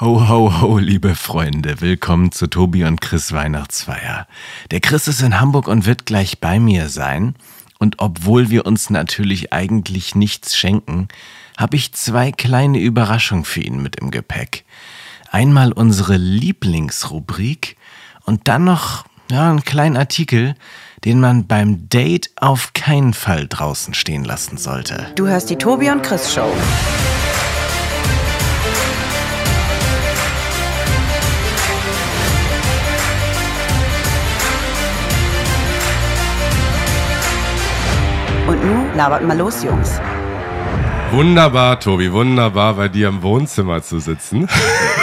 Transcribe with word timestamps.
Ho, 0.00 0.28
ho, 0.28 0.60
ho, 0.60 0.78
liebe 0.78 1.16
Freunde, 1.16 1.80
willkommen 1.80 2.30
zu 2.30 2.46
Tobi 2.46 2.84
und 2.84 3.00
Chris 3.00 3.32
Weihnachtsfeier. 3.32 4.28
Der 4.70 4.78
Chris 4.78 5.08
ist 5.08 5.22
in 5.22 5.40
Hamburg 5.40 5.66
und 5.66 5.86
wird 5.86 6.06
gleich 6.06 6.38
bei 6.38 6.60
mir 6.60 6.88
sein. 6.88 7.34
Und 7.80 7.96
obwohl 7.98 8.48
wir 8.48 8.64
uns 8.64 8.90
natürlich 8.90 9.52
eigentlich 9.52 10.14
nichts 10.14 10.56
schenken, 10.56 11.08
habe 11.56 11.74
ich 11.74 11.94
zwei 11.94 12.30
kleine 12.30 12.78
Überraschungen 12.78 13.44
für 13.44 13.60
ihn 13.60 13.82
mit 13.82 13.96
im 13.96 14.12
Gepäck. 14.12 14.64
Einmal 15.32 15.72
unsere 15.72 16.16
Lieblingsrubrik 16.16 17.76
und 18.24 18.46
dann 18.46 18.62
noch 18.62 19.04
ja, 19.32 19.50
einen 19.50 19.64
kleinen 19.64 19.96
Artikel, 19.96 20.54
den 21.04 21.18
man 21.18 21.48
beim 21.48 21.88
Date 21.88 22.30
auf 22.36 22.72
keinen 22.72 23.14
Fall 23.14 23.48
draußen 23.48 23.94
stehen 23.94 24.22
lassen 24.22 24.58
sollte. 24.58 25.08
Du 25.16 25.26
hörst 25.26 25.50
die 25.50 25.56
Tobi 25.56 25.90
und 25.90 26.04
Chris 26.04 26.32
Show. 26.32 26.52
Und 38.48 38.64
nun 38.64 38.96
labert 38.96 39.22
mal 39.24 39.36
los, 39.36 39.62
Jungs. 39.62 40.00
Wunderbar, 41.10 41.80
Tobi, 41.80 42.10
wunderbar, 42.10 42.74
bei 42.74 42.88
dir 42.88 43.08
im 43.08 43.22
Wohnzimmer 43.22 43.82
zu 43.82 44.00
sitzen. 44.00 44.48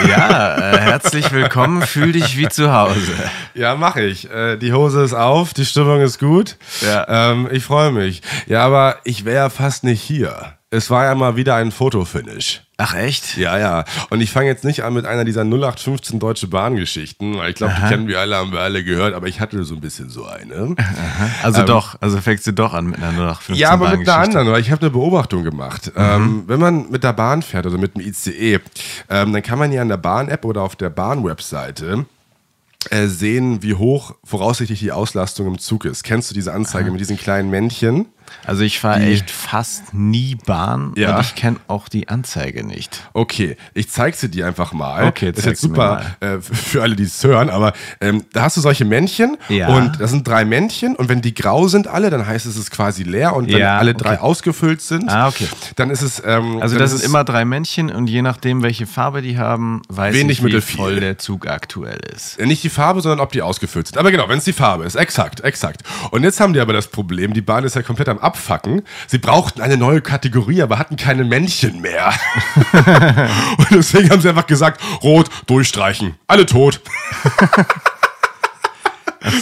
Ja, 0.09 0.57
äh, 0.57 0.77
herzlich 0.77 1.31
willkommen, 1.31 1.81
fühl 1.81 2.11
dich 2.11 2.37
wie 2.37 2.49
zu 2.49 2.73
Hause. 2.73 3.13
Ja, 3.53 3.75
mache 3.75 4.01
ich. 4.01 4.29
Äh, 4.29 4.57
die 4.57 4.73
Hose 4.73 5.01
ist 5.03 5.13
auf, 5.13 5.53
die 5.53 5.65
Stimmung 5.65 6.01
ist 6.01 6.19
gut. 6.19 6.57
Ja. 6.81 7.31
Ähm, 7.31 7.47
ich 7.49 7.63
freue 7.63 7.91
mich. 7.91 8.21
Ja, 8.45 8.65
aber 8.65 8.97
ich 9.05 9.23
wäre 9.23 9.49
fast 9.49 9.83
nicht 9.85 10.01
hier. 10.01 10.57
Es 10.69 10.89
war 10.89 11.05
ja 11.05 11.15
mal 11.15 11.37
wieder 11.37 11.55
ein 11.55 11.71
Fotofinish. 11.71 12.64
Ach 12.77 12.93
echt? 12.93 13.37
Ja, 13.37 13.57
ja. 13.57 13.85
Und 14.09 14.19
ich 14.19 14.31
fange 14.31 14.47
jetzt 14.47 14.65
nicht 14.65 14.83
an 14.83 14.93
mit 14.93 15.05
einer 15.05 15.23
dieser 15.23 15.45
0815 15.45 16.19
Deutsche 16.19 16.47
Bahn-Geschichten, 16.47 17.37
weil 17.37 17.51
ich 17.51 17.55
glaube, 17.55 17.73
die 17.77 17.87
kennen 17.87 18.07
wir 18.09 18.19
alle, 18.19 18.35
haben 18.35 18.51
wir 18.51 18.59
alle 18.59 18.83
gehört, 18.83 19.13
aber 19.13 19.27
ich 19.27 19.39
hatte 19.39 19.63
so 19.63 19.75
ein 19.75 19.81
bisschen 19.81 20.09
so 20.09 20.25
eine. 20.25 20.75
Also 21.41 21.63
doch, 21.63 21.95
also 22.01 22.19
fängst 22.19 22.45
du 22.47 22.51
doch 22.51 22.73
an 22.73 22.87
mit 22.87 22.97
einer 22.97 23.09
0815 23.11 23.55
Ja, 23.55 23.69
aber 23.69 23.95
mit 23.95 24.07
einer 24.07 24.19
anderen, 24.19 24.51
weil 24.51 24.59
ich 24.59 24.71
habe 24.71 24.81
eine 24.81 24.89
Beobachtung 24.89 25.43
gemacht. 25.43 25.91
Ähm, 25.95 26.43
wenn 26.47 26.59
man 26.59 26.89
mit 26.89 27.03
der 27.03 27.13
Bahn 27.13 27.41
fährt 27.41 27.65
oder 27.65 27.77
mit 27.77 27.95
dem 27.95 28.01
ICE, 28.01 28.59
ähm, 29.09 29.31
dann 29.31 29.41
kann 29.41 29.57
man 29.57 29.71
ja 29.71 29.81
in 29.81 29.89
der 29.89 29.97
Bahn-App 29.97 30.43
oder 30.43 30.61
auf 30.61 30.75
der 30.75 30.89
Bahn-Webseite 30.89 32.05
äh, 32.89 33.07
sehen, 33.07 33.63
wie 33.63 33.75
hoch 33.75 34.15
voraussichtlich 34.23 34.79
die 34.79 34.91
Auslastung 34.91 35.47
im 35.47 35.59
Zug 35.59 35.85
ist. 35.85 36.03
Kennst 36.03 36.29
du 36.29 36.35
diese 36.35 36.53
Anzeige 36.53 36.91
mit 36.91 36.99
diesen 36.99 37.17
kleinen 37.17 37.49
Männchen? 37.49 38.07
Also 38.45 38.63
ich 38.63 38.79
fahre 38.79 39.01
echt 39.01 39.31
fast 39.31 39.93
nie 39.93 40.35
Bahn 40.45 40.93
Ja. 40.95 41.15
und 41.15 41.21
ich 41.25 41.35
kenne 41.35 41.57
auch 41.67 41.87
die 41.89 42.07
Anzeige 42.09 42.63
nicht. 42.65 43.03
Okay, 43.13 43.57
ich 43.73 43.89
zeig 43.89 44.15
sie 44.15 44.29
dir 44.29 44.47
einfach 44.47 44.73
mal. 44.73 45.05
Okay, 45.07 45.31
das 45.31 45.39
ist 45.39 45.45
jetzt 45.45 45.61
super 45.61 46.03
äh, 46.19 46.37
für 46.41 46.81
alle, 46.83 46.95
die 46.95 47.03
es 47.03 47.23
hören, 47.23 47.49
aber 47.49 47.73
ähm, 48.01 48.23
da 48.33 48.43
hast 48.43 48.57
du 48.57 48.61
solche 48.61 48.85
Männchen 48.85 49.37
Ja. 49.49 49.69
und 49.69 49.99
das 49.99 50.11
sind 50.11 50.27
drei 50.27 50.45
Männchen 50.45 50.95
und 50.95 51.09
wenn 51.09 51.21
die 51.21 51.33
grau 51.33 51.67
sind 51.67 51.87
alle, 51.87 52.09
dann 52.09 52.25
heißt 52.25 52.45
es, 52.45 52.53
es 52.53 52.59
ist 52.61 52.71
quasi 52.71 53.03
leer 53.03 53.35
und 53.35 53.47
wenn 53.51 53.57
Ja, 53.59 53.77
alle 53.77 53.93
drei 53.93 54.13
okay. 54.13 54.21
ausgefüllt 54.21 54.81
sind, 54.81 55.09
Ah, 55.09 55.27
okay. 55.27 55.47
dann 55.75 55.89
ist 55.89 56.01
es 56.01 56.21
ähm, 56.25 56.61
Also 56.61 56.77
das 56.77 56.91
sind 56.91 57.03
immer 57.03 57.23
drei 57.23 57.45
Männchen 57.45 57.89
und 57.91 58.07
je 58.07 58.21
nachdem, 58.21 58.63
welche 58.63 58.85
Farbe 58.87 59.21
die 59.21 59.37
haben, 59.37 59.81
weiß 59.89 60.13
Wenig 60.15 60.39
ich, 60.43 60.45
wie 60.45 60.61
voll 60.61 60.99
der 60.99 61.17
Zug 61.17 61.47
aktuell 61.47 61.99
ist. 62.15 62.39
Nicht 62.39 62.63
die 62.63 62.69
Farbe, 62.69 63.01
sondern 63.01 63.19
ob 63.19 63.31
die 63.31 63.41
ausgefüllt 63.41 63.87
sind. 63.87 63.97
Aber 63.97 64.11
genau, 64.11 64.29
wenn 64.29 64.37
es 64.37 64.43
die 64.45 64.53
Farbe 64.53 64.83
ist. 64.85 64.95
Exakt, 64.95 65.41
exakt. 65.41 65.81
Und 66.11 66.23
jetzt 66.23 66.39
haben 66.39 66.53
die 66.53 66.59
aber 66.59 66.73
das 66.73 66.87
Problem, 66.87 67.33
die 67.33 67.41
Bahn 67.41 67.63
ist 67.63 67.75
ja 67.75 67.81
komplett 67.81 68.09
am 68.09 68.14
Abfacken. 68.19 68.83
Sie 69.07 69.17
brauchten 69.17 69.61
eine 69.61 69.77
neue 69.77 70.01
Kategorie, 70.01 70.61
aber 70.61 70.79
hatten 70.79 70.95
keine 70.97 71.23
Männchen 71.23 71.81
mehr. 71.81 72.13
Und 73.57 73.71
deswegen 73.71 74.09
haben 74.09 74.21
sie 74.21 74.29
einfach 74.29 74.47
gesagt, 74.47 74.81
rot, 75.03 75.29
durchstreichen. 75.47 76.15
Alle 76.27 76.45
tot. 76.45 76.81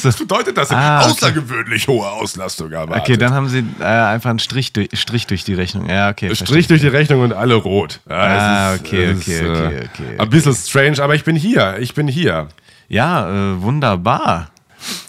Das 0.02 0.16
bedeutet, 0.16 0.58
dass 0.58 0.70
sie 0.70 0.76
Ah, 0.76 1.02
okay. 1.02 1.12
außergewöhnlich 1.12 1.88
hohe 1.90 2.08
Auslastung 2.10 2.72
haben. 2.74 2.94
Okay, 2.94 3.18
dann 3.18 3.34
haben 3.34 3.50
sie 3.50 3.66
äh, 3.82 3.84
einfach 3.84 4.30
einen 4.30 4.40
Strich 4.40 4.72
durch, 4.72 4.90
Strich 4.94 5.28
durch 5.28 5.44
die 5.44 5.54
Rechnung. 5.56 5.90
Ja, 5.90 6.10
okay. 6.10 6.34
Strich 6.36 6.68
durch 6.68 6.80
die 6.80 6.88
Rechnung 6.88 7.20
und 7.22 7.34
alle 7.34 7.56
rot. 7.56 8.00
Ja, 8.10 8.16
Ah, 8.16 8.74
ist- 8.76 8.80
okay, 8.82 9.14
okay, 9.14 9.34
ist, 9.34 9.42
okay, 9.42 9.76
äh, 9.76 9.88
okay, 9.94 10.20
Ein 10.20 10.30
bisschen 10.30 10.56
strange, 10.56 11.04
aber 11.04 11.16
ich 11.16 11.26
bin 11.26 11.36
hier. 11.36 11.76
Ich 11.80 11.94
bin 11.94 12.08
hier. 12.08 12.48
Ja, 12.88 13.30
äh, 13.30 13.62
wunderbar. 13.62 14.52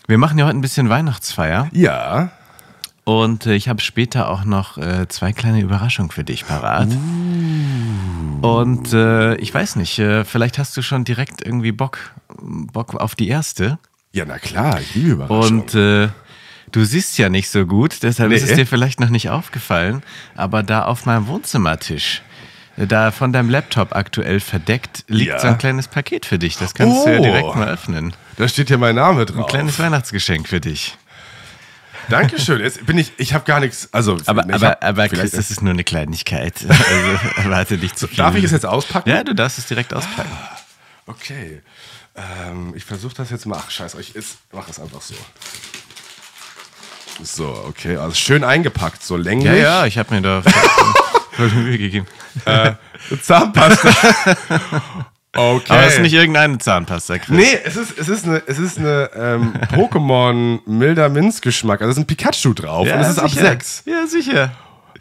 Wir 0.09 0.19
machen 0.19 0.39
ja 0.39 0.47
heute 0.47 0.59
ein 0.59 0.61
bisschen 0.61 0.89
Weihnachtsfeier 0.89 1.69
Ja. 1.73 2.31
Und 3.05 3.47
äh, 3.47 3.55
ich 3.55 3.69
habe 3.69 3.81
später 3.81 4.29
auch 4.31 4.45
noch 4.45 4.79
äh, 4.79 5.07
zwei 5.09 5.33
kleine 5.33 5.61
Überraschungen 5.61 6.11
für 6.11 6.25
dich 6.25 6.47
parat. 6.47 6.89
Und 8.43 8.93
äh, 8.93 9.37
ich 9.37 9.53
weiß 9.55 9.77
nicht, 9.77 9.99
äh, 9.99 10.25
vielleicht 10.25 10.59
hast 10.59 10.77
du 10.77 10.83
schon 10.83 11.05
direkt 11.05 11.41
irgendwie 11.45 11.73
Bock, 11.73 11.99
Bock 12.39 12.95
auf 12.95 13.15
die 13.15 13.29
erste. 13.29 13.79
Ja, 14.13 14.25
na 14.27 14.39
klar, 14.39 14.81
ich 14.81 14.95
liebe 14.95 15.11
Überraschungen. 15.13 15.61
Und 15.63 15.75
äh, 15.75 16.09
du 16.73 16.85
siehst 16.85 17.17
ja 17.19 17.29
nicht 17.29 17.49
so 17.51 17.65
gut, 17.67 18.03
deshalb 18.03 18.33
ist 18.33 18.43
es 18.45 18.51
Nee. 18.51 18.57
dir 18.57 18.67
vielleicht 18.67 19.01
noch 19.01 19.09
nicht 19.09 19.31
aufgefallen. 19.31 20.03
Aber 20.35 20.63
da 20.63 20.85
auf 20.85 21.07
meinem 21.07 21.27
Wohnzimmertisch, 21.27 22.23
äh, 22.77 22.87
da 22.87 23.11
von 23.11 23.33
deinem 23.33 23.49
Laptop 23.51 23.95
aktuell 23.97 24.41
verdeckt, 24.41 25.05
liegt 25.09 25.31
Ja. 25.33 25.39
so 25.39 25.49
ein 25.49 25.59
kleines 25.59 25.89
Paket 25.89 26.27
für 26.27 26.39
dich. 26.39 26.59
Das 26.59 26.75
kannst 26.75 27.07
du 27.07 27.11
ja 27.13 27.19
Oh. 27.19 27.23
direkt 27.23 27.57
mal 27.57 27.69
öffnen. 27.69 28.15
Da 28.37 28.47
steht 28.49 28.69
hier 28.69 28.79
mein 28.79 28.95
Name 28.97 29.25
drauf. 29.27 29.45
Ein 29.47 29.51
kleines 29.51 29.79
Weihnachtsgeschenk 29.79 30.49
für 30.49 30.61
dich. 30.61 30.97
Dankeschön. 32.09 32.61
Jetzt 32.61 32.85
bin 32.87 32.99
ich, 32.99 33.13
ich 33.17 33.35
habe 33.35 33.45
gar 33.45 33.61
nichts. 33.61 33.89
Also, 33.93 34.19
Aber, 34.27 34.45
ich 34.49 34.55
aber, 34.55 34.69
hab 34.69 34.85
aber 34.85 35.09
Chris, 35.09 35.33
das 35.33 35.51
ist 35.51 35.63
nur 35.63 35.73
eine 35.73 35.85
Kleinigkeit. 35.85 36.55
Also 36.69 37.41
erwarte 37.43 37.79
dich 37.79 37.95
zu 37.95 38.07
viel. 38.09 38.19
Darf 38.19 38.35
ich 38.35 38.45
es 38.45 38.51
jetzt 38.51 38.67
auspacken? 38.67 39.09
Ja, 39.09 39.25
du 39.25 39.35
darfst 39.35 39.59
es 39.59 39.67
direkt 39.67 39.95
auspacken. 39.95 40.31
Okay. 41.07 41.63
Ähm, 42.15 42.73
ich 42.77 42.85
versuche 42.85 43.15
das 43.15 43.31
jetzt 43.31 43.47
mal. 43.47 43.59
Ach, 43.61 43.71
scheiß 43.71 43.95
euch. 43.97 44.11
Ist, 44.11 44.39
mach 44.53 44.69
es 44.69 44.79
einfach 44.79 45.01
so. 45.01 45.15
So, 47.23 47.65
okay. 47.69 47.97
Also 47.97 48.15
schön 48.15 48.45
eingepackt, 48.45 49.03
so 49.03 49.17
länglich. 49.17 49.47
Ja, 49.47 49.55
ja, 49.55 49.87
ich 49.87 49.99
habe 49.99 50.15
mir 50.15 50.23
da 50.23 50.43
voll 51.33 51.51
Mühe 51.51 51.79
gegeben. 51.79 52.07
Zahnpasta. 53.23 53.91
okay. 55.35 55.65
Aber 55.73 55.87
es 55.87 55.95
ist 55.95 56.01
nicht 56.01 56.13
irgendeine 56.15 56.59
Zahnpasta, 56.59 57.19
Chris. 57.19 57.37
Nee, 57.37 57.59
es 57.65 57.77
ist, 57.77 57.99
es 57.99 58.09
ist 58.09 58.25
eine, 58.27 58.43
es 58.47 58.59
ist 58.59 58.79
eine 58.79 59.11
ähm, 59.17 59.53
Pokémon 59.73 60.61
milder 60.67 61.09
Minzgeschmack. 61.09 61.81
Also 61.81 61.91
es 61.93 61.97
ist 61.99 62.03
ein 62.05 62.07
Pikachu 62.07 62.53
drauf 62.55 62.87
und 62.91 63.01
es 63.01 63.09
ist 63.11 63.19
ab 63.19 63.31
sicher. 63.31 63.47
6. 63.47 63.83
Ja, 63.87 64.07
sicher. 64.07 64.53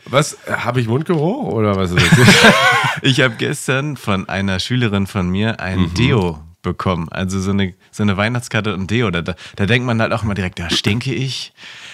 Was? 0.06 0.34
äh, 0.46 0.52
Habe 0.52 0.82
ich 0.82 0.88
Mundgeruch 0.88 1.48
oder 1.54 1.76
was 1.76 1.92
ist 1.92 2.00
das? 2.12 2.54
Ich 3.02 3.20
habe 3.22 3.36
gestern 3.36 3.98
von 3.98 4.30
einer 4.30 4.60
Schülerin 4.60 5.08
von 5.08 5.30
mir 5.30 5.60
ein 5.60 5.80
Mhm. 5.80 5.94
Deo 5.96 6.40
bekommen. 6.62 7.10
Also 7.10 7.40
so 7.42 7.52
eine, 7.52 7.74
so 7.92 8.04
eine 8.04 8.16
Weihnachtskarte 8.16 8.74
und 8.74 8.90
Deo. 8.90 9.12
Da, 9.12 9.22
da, 9.22 9.36
da 9.58 9.66
denkt 9.66 9.86
man 9.86 10.02
halt 10.02 10.14
auch 10.14 10.24
immer 10.24 10.34
direkt, 10.36 10.60
da 10.60 10.70
stinke 10.70 11.14
ich. 11.14 11.52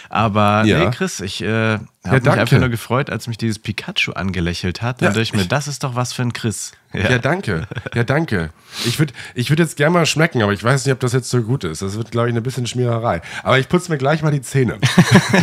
Aber 0.09 0.63
Ja. 0.65 0.79
nee, 0.85 0.91
Chris, 0.91 1.19
ich 1.19 1.41
äh, 1.41 1.73
habe 1.73 1.81
mich 2.15 2.23
danke. 2.23 2.41
einfach 2.41 2.57
nur 2.59 2.69
gefreut, 2.69 3.09
als 3.09 3.27
mich 3.27 3.37
dieses 3.37 3.59
Pikachu 3.59 4.13
angelächelt 4.13 4.81
hat. 4.81 5.01
Dann 5.01 5.07
Ja, 5.07 5.09
dachte 5.11 5.21
ich 5.21 5.33
mir, 5.33 5.45
das 5.45 5.67
ist 5.67 5.83
doch 5.83 5.95
was 5.95 6.13
für 6.13 6.23
ein 6.23 6.33
Chris. 6.33 6.71
Ja, 6.91 7.19
danke. 7.19 7.67
Ja, 7.93 8.03
danke. 8.03 8.49
Ich 8.85 8.97
würde 8.97 9.13
ich 9.35 9.51
würd 9.51 9.59
jetzt 9.59 9.77
gerne 9.77 9.93
mal 9.93 10.07
schmecken, 10.07 10.41
aber 10.41 10.53
ich 10.53 10.63
weiß 10.63 10.85
nicht, 10.85 10.93
ob 10.93 10.99
das 10.99 11.13
jetzt 11.13 11.29
so 11.29 11.41
gut 11.43 11.63
ist. 11.63 11.83
Das 11.83 11.95
wird, 11.95 12.09
glaube 12.11 12.27
ich, 12.29 12.33
eine 12.33 12.41
bisschen 12.41 12.65
Schmiererei. 12.65 13.21
Aber 13.43 13.59
ich 13.59 13.69
putze 13.69 13.91
mir 13.91 13.99
gleich 13.99 14.23
mal 14.23 14.31
die 14.31 14.41
Zähne. 14.41 14.79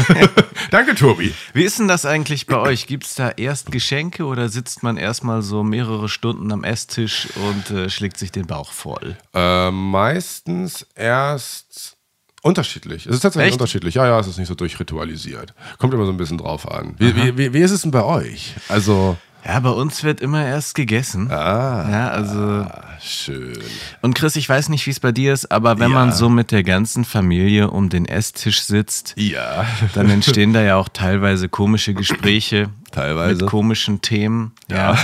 danke, 0.73 0.97
Tobi. 0.97 1.33
Wie 1.53 1.63
ist 1.63 1.79
denn 1.79 1.87
das 1.87 2.05
eigentlich 2.05 2.47
bei 2.47 2.57
euch? 2.57 2.89
Gibt 2.89 3.05
es 3.07 3.15
da 3.15 3.31
erst 3.31 3.71
Geschenke 3.71 4.25
oder 4.25 4.49
sitzt 4.49 4.83
man 4.83 4.97
erstmal 4.97 5.43
so 5.43 5.63
mehrere 5.63 6.09
Stunden 6.09 6.51
am 6.51 6.65
Esstisch 6.65 7.29
und 7.37 7.71
äh, 7.71 7.91
schlägt 7.91 8.19
sich 8.19 8.33
den 8.33 8.47
Bauch 8.47 8.73
voll? 8.73 9.17
Äh, 9.33 9.71
meistens 9.71 10.85
erst 10.97 11.96
unterschiedlich. 12.43 13.07
Es 13.07 13.17
ist 13.17 13.21
tatsächlich 13.21 13.49
Echt? 13.53 13.61
unterschiedlich. 13.61 13.95
Ja, 13.95 14.07
ja, 14.07 14.19
es 14.21 14.27
ist 14.29 14.39
nicht 14.39 14.49
so 14.49 14.55
durchritualisiert. 14.55 15.55
Kommt 15.79 15.93
immer 15.95 16.07
so 16.07 16.13
ein 16.13 16.17
bisschen 16.17 16.39
drauf 16.39 16.71
an. 16.71 16.95
Wie, 16.99 17.15
wie, 17.17 17.37
wie, 17.39 17.53
wie 17.53 17.61
ist 17.61 17.71
es 17.73 17.83
denn 17.83 17.91
bei 17.91 18.05
euch? 18.05 18.55
Also, 18.69 19.17
Ja, 19.45 19.61
bei 19.61 19.71
uns 19.71 20.03
wird 20.05 20.21
immer 20.21 20.45
erst 20.45 20.75
gegessen. 20.75 21.31
ah, 21.31 21.89
Ja, 21.91 22.09
also. 22.09 22.67
schön. 23.01 23.59
Und 24.03 24.15
Chris, 24.15 24.35
ich 24.37 24.49
weiß 24.49 24.69
nicht, 24.71 24.87
wie 24.87 24.91
es 24.91 24.99
bei 25.01 25.13
dir 25.13 25.33
ist, 25.33 25.51
aber 25.53 25.79
wenn 25.79 25.91
Ja. 25.91 25.95
man 25.99 26.13
so 26.13 26.29
mit 26.29 26.51
der 26.51 26.63
ganzen 26.65 27.05
Familie 27.05 27.71
um 27.71 27.89
den 27.89 28.07
Esstisch 28.07 28.63
sitzt, 28.63 29.15
Ja. 29.17 29.65
dann 29.95 30.11
entstehen 30.11 30.53
da 30.53 30.63
ja 30.63 30.77
auch 30.77 30.89
teilweise 30.89 31.49
komische 31.49 31.95
Gespräche. 31.95 32.69
Teilweise. 32.93 33.43
Mit 33.43 33.51
komischen 33.51 34.01
Themen. 34.01 34.53
Ja. 34.71 34.97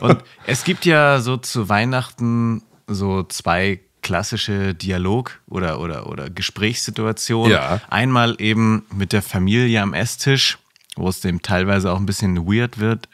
Und 0.00 0.18
es 0.46 0.64
gibt 0.64 0.84
ja 0.84 1.20
so 1.20 1.36
zu 1.38 1.68
Weihnachten 1.68 2.62
so 2.86 3.22
zwei 3.24 3.80
klassische 4.10 4.74
Dialog- 4.74 5.38
oder, 5.48 5.78
oder, 5.78 6.08
oder 6.08 6.28
Gesprächssituationen. 6.30 7.52
Ja. 7.52 7.80
Einmal 7.90 8.34
eben 8.40 8.84
mit 8.92 9.12
der 9.12 9.22
Familie 9.22 9.80
am 9.80 9.94
Esstisch, 9.94 10.58
wo 10.96 11.08
es 11.08 11.20
dem 11.20 11.42
teilweise 11.42 11.92
auch 11.92 11.96
ein 11.96 12.06
bisschen 12.06 12.44
weird 12.44 12.78
wird. 12.80 13.08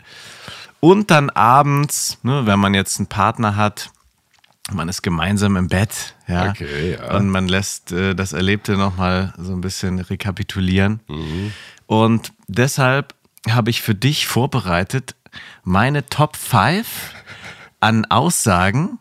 Und 0.81 1.11
dann 1.11 1.29
abends, 1.29 2.17
ne, 2.23 2.47
wenn 2.47 2.59
man 2.59 2.73
jetzt 2.73 2.99
einen 2.99 3.09
Partner 3.09 3.57
hat, 3.57 3.91
man 4.73 4.89
ist 4.89 5.03
gemeinsam 5.03 5.57
im 5.57 5.69
Bett, 5.69 6.15
ja. 6.29 6.49
Okay, 6.49 6.93
ja. 6.93 7.15
Und 7.19 7.29
man 7.29 7.47
lässt 7.47 7.93
äh, 7.93 8.15
das 8.15 8.33
Erlebte 8.33 8.79
nochmal 8.79 9.35
so 9.37 9.53
ein 9.53 9.61
bisschen 9.61 9.99
rekapitulieren. 9.99 11.01
Und 11.85 12.33
deshalb 12.49 13.15
habe 13.51 13.69
ich 13.69 13.83
für 13.83 13.95
dich 13.95 14.27
vorbereitet 14.27 15.15
meine 15.63 16.07
Top 16.07 16.37
5 16.37 16.87
an 17.81 18.07
Aussagen, 18.07 18.99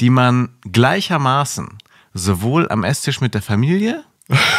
die 0.00 0.10
man 0.10 0.50
gleichermaßen 0.70 1.78
sowohl 2.12 2.68
am 2.70 2.84
Esstisch 2.84 3.20
mit 3.20 3.34
der 3.34 3.42
Familie 3.42 4.04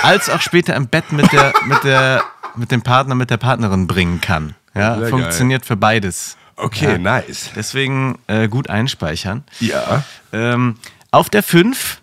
als 0.04 0.30
auch 0.30 0.42
später 0.42 0.76
im 0.76 0.88
Bett 0.88 1.12
mit 1.12 1.32
der, 1.32 1.54
mit 1.66 1.84
der, 1.84 2.24
mit 2.56 2.72
dem 2.72 2.82
Partner, 2.82 3.16
mit 3.16 3.30
der 3.30 3.38
Partnerin 3.38 3.88
bringen 3.88 4.22
kann. 4.22 4.56
Ja, 4.74 4.98
Sehr 5.00 5.10
funktioniert 5.10 5.66
für 5.66 5.78
beides. 5.78 6.38
Okay, 6.58 6.94
Ja. 6.94 6.98
nice. 6.98 7.52
Deswegen 7.56 8.18
äh, 8.28 8.48
gut 8.48 8.70
einspeichern. 8.70 9.44
Ja. 9.60 10.04
Ähm, 10.32 10.78
auf 11.12 11.30
der 11.30 11.44
5. 11.44 12.02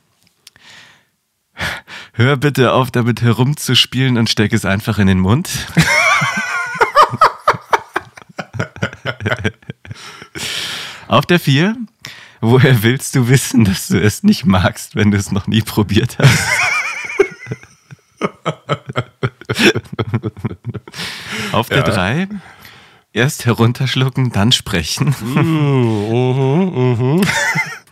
Hör 2.15 2.37
bitte 2.37 2.73
auf, 2.73 2.91
damit 2.91 3.23
herumzuspielen 3.23 4.19
und 4.19 4.29
steck 4.31 4.53
es 4.53 4.65
einfach 4.65 4.99
in 4.99 5.07
den 5.07 5.21
Mund. 5.21 5.51
auf 11.09 11.27
der 11.27 11.41
4. 11.41 11.77
Woher 12.45 12.83
willst 12.83 13.15
du 13.15 13.29
wissen, 13.29 13.65
dass 13.65 13.87
du 13.87 14.03
es 14.03 14.25
nicht 14.25 14.45
magst, 14.45 14.97
wenn 14.97 15.13
du 15.13 15.17
es 15.17 15.31
noch 15.31 15.47
nie 15.47 15.63
probiert 15.63 16.19
hast? 16.19 16.43
auf 21.53 21.69
der 21.69 21.85
3. 21.85 22.27
Erst 23.13 23.47
herunterschlucken, 23.47 24.33
dann 24.33 24.51
sprechen. 24.51 25.15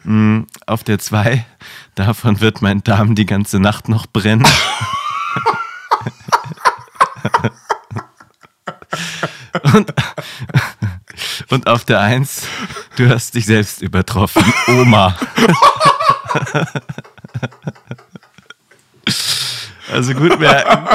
Mm, 0.03 0.47
Auf 0.67 0.83
der 0.83 0.99
2, 0.99 1.47
davon 1.95 2.41
wird 2.41 2.61
mein 2.61 2.83
Darm 2.83 3.15
die 3.15 3.27
ganze 3.27 3.61
Nacht 3.61 3.89
noch 3.89 4.09
brennen. 4.09 4.49
und, 9.75 9.95
und 11.51 11.67
auf 11.69 11.85
der 11.85 12.01
1, 12.01 12.49
du 12.97 13.09
hast 13.09 13.35
dich 13.35 13.47
selbst 13.47 13.83
übertroffen. 13.83 14.45
Oma. 14.69 15.17
Also 19.93 20.15
gut 20.15 20.39
merken, 20.39 20.89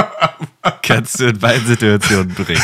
kannst 0.82 1.20
du 1.20 1.26
in 1.26 1.38
beiden 1.38 1.66
Situationen 1.66 2.34
bringen. 2.34 2.62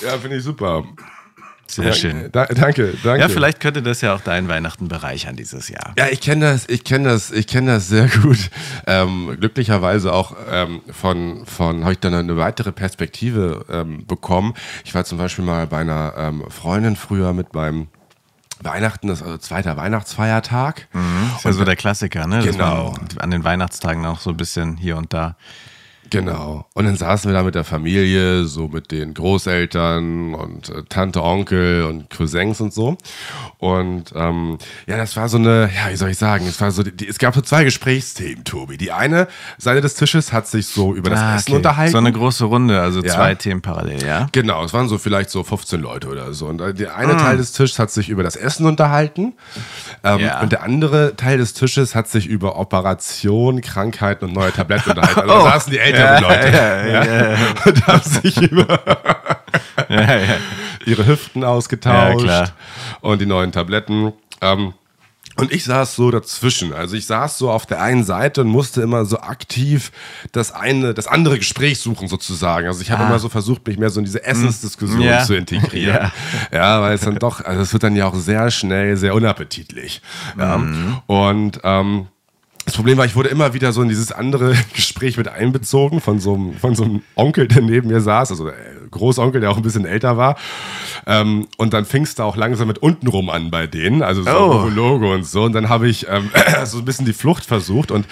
Ja, 0.00 0.18
finde 0.18 0.36
ich 0.36 0.44
super. 0.44 0.84
Sehr 1.82 1.92
schön. 1.92 2.28
Da, 2.32 2.46
danke, 2.46 2.94
danke. 3.02 3.20
Ja, 3.20 3.28
vielleicht 3.28 3.60
könnte 3.60 3.82
das 3.82 4.00
ja 4.00 4.14
auch 4.14 4.20
deinen 4.20 4.48
Weihnachten 4.48 4.88
bereichern 4.88 5.36
dieses 5.36 5.68
Jahr. 5.68 5.92
Ja, 5.98 6.06
ich 6.10 6.20
kenne 6.20 6.44
das, 6.52 6.68
ich 6.68 6.84
kenne 6.84 7.08
das, 7.08 7.30
ich 7.30 7.46
kenne 7.46 7.72
das 7.72 7.88
sehr 7.88 8.08
gut. 8.08 8.50
Ähm, 8.86 9.36
glücklicherweise 9.38 10.12
auch 10.12 10.34
ähm, 10.50 10.80
von, 10.90 11.46
von 11.46 11.82
habe 11.84 11.92
ich 11.92 11.98
dann 12.00 12.14
eine 12.14 12.36
weitere 12.36 12.72
Perspektive 12.72 13.64
ähm, 13.70 14.06
bekommen. 14.06 14.54
Ich 14.84 14.94
war 14.94 15.04
zum 15.04 15.18
Beispiel 15.18 15.44
mal 15.44 15.66
bei 15.66 15.78
einer 15.78 16.14
ähm, 16.16 16.44
Freundin 16.50 16.96
früher 16.96 17.32
mit 17.32 17.54
meinem 17.54 17.88
Weihnachten, 18.62 19.08
das 19.08 19.20
ist 19.20 19.26
also 19.26 19.36
zweiter 19.38 19.76
Weihnachtsfeiertag. 19.76 20.88
Das 20.92 21.38
ist 21.38 21.44
ja 21.44 21.52
so 21.52 21.64
der 21.64 21.76
Klassiker, 21.76 22.26
ne? 22.26 22.36
Dass 22.36 22.46
Genau. 22.46 22.92
man 22.92 23.18
an 23.18 23.30
den 23.30 23.44
Weihnachtstagen 23.44 24.06
auch 24.06 24.18
so 24.18 24.30
ein 24.30 24.36
bisschen 24.38 24.76
hier 24.78 24.96
und 24.96 25.12
da. 25.12 25.36
Genau. 26.10 26.66
Und 26.74 26.84
dann 26.86 26.96
saßen 26.96 27.30
wir 27.30 27.36
da 27.36 27.42
mit 27.42 27.54
der 27.54 27.64
Familie, 27.64 28.44
so 28.44 28.68
mit 28.68 28.90
den 28.90 29.14
Großeltern 29.14 30.34
und 30.34 30.68
äh, 30.68 30.82
Tante, 30.88 31.22
Onkel 31.22 31.84
und 31.84 32.10
Cousins 32.10 32.60
und 32.60 32.72
so. 32.72 32.96
Und 33.58 34.12
ähm, 34.14 34.58
ja, 34.86 34.96
das 34.96 35.16
war 35.16 35.28
so 35.28 35.38
eine, 35.38 35.70
ja, 35.74 35.90
wie 35.90 35.96
soll 35.96 36.10
ich 36.10 36.18
sagen, 36.18 36.46
es 36.46 36.60
war 36.60 36.70
so, 36.70 36.82
die, 36.82 37.08
es 37.08 37.18
gab 37.18 37.34
so 37.34 37.40
zwei 37.40 37.64
Gesprächsthemen, 37.64 38.44
Tobi. 38.44 38.76
Die 38.76 38.92
eine 38.92 39.28
Seite 39.58 39.80
des 39.80 39.94
Tisches 39.94 40.32
hat 40.32 40.46
sich 40.46 40.66
so 40.66 40.94
über 40.94 41.10
das 41.10 41.20
Ah, 41.20 41.36
Essen 41.36 41.50
okay. 41.52 41.56
unterhalten. 41.56 41.92
So 41.92 41.98
eine 41.98 42.12
große 42.12 42.44
Runde, 42.44 42.80
also 42.80 43.02
Ja. 43.02 43.14
zwei 43.14 43.34
Themen 43.34 43.62
parallel, 43.62 44.04
ja? 44.06 44.28
Genau, 44.32 44.64
es 44.64 44.72
waren 44.72 44.88
so 44.88 44.98
vielleicht 44.98 45.30
so 45.30 45.42
15 45.42 45.80
Leute 45.80 46.08
oder 46.08 46.32
so. 46.34 46.46
Und 46.46 46.60
äh, 46.60 46.74
der 46.74 46.96
eine 46.96 47.16
Teil 47.16 47.36
des 47.38 47.52
Tisches 47.52 47.78
hat 47.78 47.90
sich 47.90 48.08
über 48.08 48.22
das 48.22 48.36
Essen 48.36 48.66
unterhalten. 48.66 49.34
Ähm, 50.04 50.20
Ja. 50.20 50.40
Und 50.40 50.52
der 50.52 50.62
andere 50.62 51.16
Teil 51.16 51.38
des 51.38 51.54
Tisches 51.54 51.94
hat 51.94 52.08
sich 52.08 52.26
über 52.26 52.58
Operation, 52.58 53.60
Krankheiten 53.60 54.26
und 54.26 54.32
neue 54.34 54.52
Tabletten 54.52 54.90
unterhalten. 54.90 55.20
Also 55.20 55.32
da 55.44 55.52
saßen 55.52 55.72
die 55.72 55.78
älteren 55.78 55.95
Ja, 55.98 56.18
Leute 56.18 56.48
ja, 56.50 56.86
ja, 57.32 57.36
und 57.64 57.86
haben 57.86 58.02
sich 58.02 58.36
über 58.42 58.66
Ja, 59.88 60.00
ja. 60.16 60.36
ihre 60.84 61.06
Hüften 61.06 61.44
ausgetauscht 61.44 62.26
Ja, 62.26 62.44
und 63.00 63.20
die 63.20 63.26
neuen 63.26 63.52
Tabletten. 63.52 64.12
Ähm, 64.40 64.72
und 65.38 65.52
ich 65.52 65.64
saß 65.64 65.94
so 65.96 66.10
dazwischen. 66.10 66.72
Also 66.72 66.96
ich 66.96 67.04
saß 67.04 67.36
so 67.36 67.50
auf 67.50 67.66
der 67.66 67.82
einen 67.82 68.04
Seite 68.04 68.40
und 68.40 68.48
musste 68.48 68.80
immer 68.80 69.04
so 69.04 69.20
aktiv 69.20 69.92
das 70.32 70.50
eine, 70.50 70.94
das 70.94 71.06
andere 71.06 71.36
Gespräch 71.36 71.78
suchen 71.78 72.08
sozusagen. 72.08 72.66
Also 72.66 72.80
ich 72.80 72.90
habe 72.90 73.04
immer 73.04 73.18
so 73.18 73.28
versucht, 73.28 73.66
mich 73.66 73.76
mehr 73.78 73.90
so 73.90 74.00
in 74.00 74.06
diese 74.06 74.24
Essensdiskussion 74.24 75.02
Ah. 75.02 75.04
Ja. 75.04 75.24
zu 75.24 75.34
integrieren. 75.34 76.10
Ja. 76.50 76.80
weil 76.80 76.94
es 76.94 77.02
dann 77.02 77.16
doch, 77.18 77.44
also 77.44 77.60
es 77.60 77.72
wird 77.74 77.82
dann 77.82 77.94
ja 77.96 78.06
auch 78.06 78.14
sehr 78.14 78.50
schnell 78.50 78.96
sehr 78.96 79.14
unappetitlich. 79.14 80.00
Ja. 80.38 80.56
Mhm. 80.56 80.98
Und 81.06 81.60
ähm, 81.64 82.06
das 82.66 82.74
Problem 82.74 82.98
war, 82.98 83.06
ich 83.06 83.14
wurde 83.14 83.28
immer 83.28 83.54
wieder 83.54 83.72
so 83.72 83.80
in 83.80 83.88
dieses 83.88 84.10
andere 84.10 84.54
Gespräch 84.74 85.16
mit 85.16 85.28
einbezogen 85.28 86.00
von 86.00 86.18
so 86.18 86.34
einem, 86.34 86.54
von 86.54 86.74
so 86.74 86.84
einem 86.84 87.02
Onkel, 87.14 87.46
der 87.46 87.62
neben 87.62 87.88
mir 87.88 88.00
saß, 88.00 88.32
also 88.32 88.46
der 88.46 88.56
Großonkel, 88.96 89.40
der 89.40 89.50
auch 89.50 89.56
ein 89.56 89.62
bisschen 89.62 89.86
älter 89.86 90.16
war. 90.16 90.36
Ähm, 91.06 91.46
und 91.56 91.72
dann 91.72 91.84
fing 91.84 92.02
es 92.02 92.14
da 92.14 92.24
auch 92.24 92.36
langsam 92.36 92.68
mit 92.68 92.78
untenrum 92.78 93.30
an 93.30 93.50
bei 93.50 93.66
denen, 93.66 94.02
also 94.02 94.22
so 94.22 94.30
Oh. 94.30 94.54
Monologe 94.54 95.06
und 95.10 95.26
so. 95.26 95.44
Und 95.44 95.52
dann 95.52 95.68
habe 95.68 95.88
ich 95.88 96.06
ähm, 96.08 96.30
so 96.64 96.78
ein 96.78 96.84
bisschen 96.84 97.06
die 97.06 97.12
Flucht 97.12 97.44
versucht 97.44 97.90
und 97.90 98.06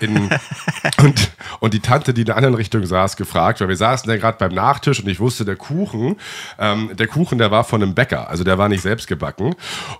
in, 0.00 0.16
und, 0.98 1.30
und 1.60 1.74
die 1.74 1.80
Tante, 1.80 2.14
die 2.14 2.22
in 2.22 2.26
der 2.26 2.36
anderen 2.36 2.54
Richtung 2.54 2.84
saß, 2.84 3.16
gefragt, 3.16 3.60
weil 3.60 3.68
wir 3.68 3.76
saßen 3.76 4.08
da 4.08 4.16
gerade 4.16 4.38
beim 4.38 4.54
Nachtisch 4.54 5.00
und 5.00 5.08
ich 5.08 5.20
wusste, 5.20 5.44
der 5.44 5.56
Kuchen, 5.56 6.16
ähm, 6.58 6.90
der 6.96 7.06
Kuchen, 7.06 7.38
der 7.38 7.50
war 7.50 7.64
von 7.64 7.82
einem 7.82 7.94
Bäcker, 7.94 8.28
also 8.28 8.44
der 8.44 8.58
war 8.58 8.68
nicht 8.68 8.82
selbst 8.82 9.06
gebacken. 9.06 9.54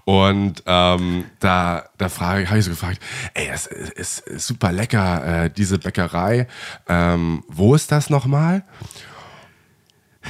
Und 0.05 0.63
ähm, 0.67 1.25
da, 1.41 1.85
da 1.99 2.09
habe 2.21 2.59
ich 2.59 2.65
so 2.65 2.71
gefragt, 2.71 3.01
ey, 3.35 3.49
das 3.49 3.67
ist 3.67 4.25
super 4.41 4.73
lecker, 4.73 5.45
äh, 5.45 5.51
diese 5.51 5.79
Bäckerei. 5.79 6.47
Ähm, 6.89 7.45
wo 7.49 7.75
ist 7.75 7.93
das 7.93 8.11
nochmal? 8.11 8.65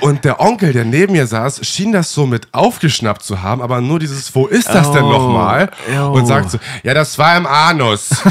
Und 0.01 0.25
der 0.25 0.41
Onkel, 0.41 0.73
der 0.73 0.85
neben 0.85 1.13
mir 1.13 1.27
saß, 1.27 1.67
schien 1.67 1.93
das 1.93 2.13
so 2.13 2.27
mit 2.27 2.49
aufgeschnappt 2.53 3.23
zu 3.23 3.43
haben, 3.43 3.61
aber 3.63 3.81
nur 3.81 3.99
dieses, 3.99 4.35
wo 4.35 4.47
ist 4.47 4.69
das 4.69 4.91
denn 4.93 5.05
Oh, 5.05 5.11
nochmal? 5.13 5.71
oh. 5.97 6.13
Und 6.13 6.27
sagt 6.27 6.51
so, 6.51 6.59
ja, 6.83 6.95
das 6.95 7.19
war 7.19 7.37
im 7.37 7.47
Anus. 7.47 8.09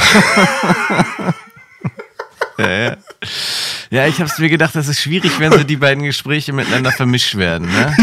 Ja, 3.89 4.05
ich 4.07 4.19
habe 4.19 4.25
es 4.29 4.37
mir 4.37 4.49
gedacht, 4.49 4.75
das 4.75 4.87
ist 4.87 5.01
schwierig, 5.01 5.39
wenn 5.39 5.51
so 5.51 5.63
die 5.63 5.77
beiden 5.77 6.03
Gespräche 6.03 6.53
miteinander 6.53 6.91
vermischt 6.91 7.35
werden. 7.35 7.67
Ne? 7.67 7.95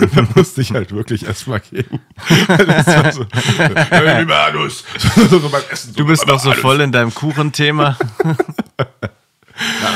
da 0.14 0.26
musste 0.36 0.60
ich 0.60 0.72
halt 0.72 0.92
wirklich 0.92 1.26
erstmal 1.26 1.60
gehen. 1.60 2.00
Das 2.48 2.86
war 2.86 3.12
so, 3.12 3.22
im 3.22 4.30
Anus. 4.30 4.84
So 5.30 5.48
beim 5.48 5.62
Essen, 5.70 5.92
so 5.92 5.96
Du 5.98 6.06
bist 6.06 6.26
noch 6.26 6.38
so 6.38 6.50
Anus. 6.50 6.60
voll 6.62 6.80
in 6.80 6.92
deinem 6.92 7.12
Kuchenthema. 7.12 7.96
ja, 8.24 8.36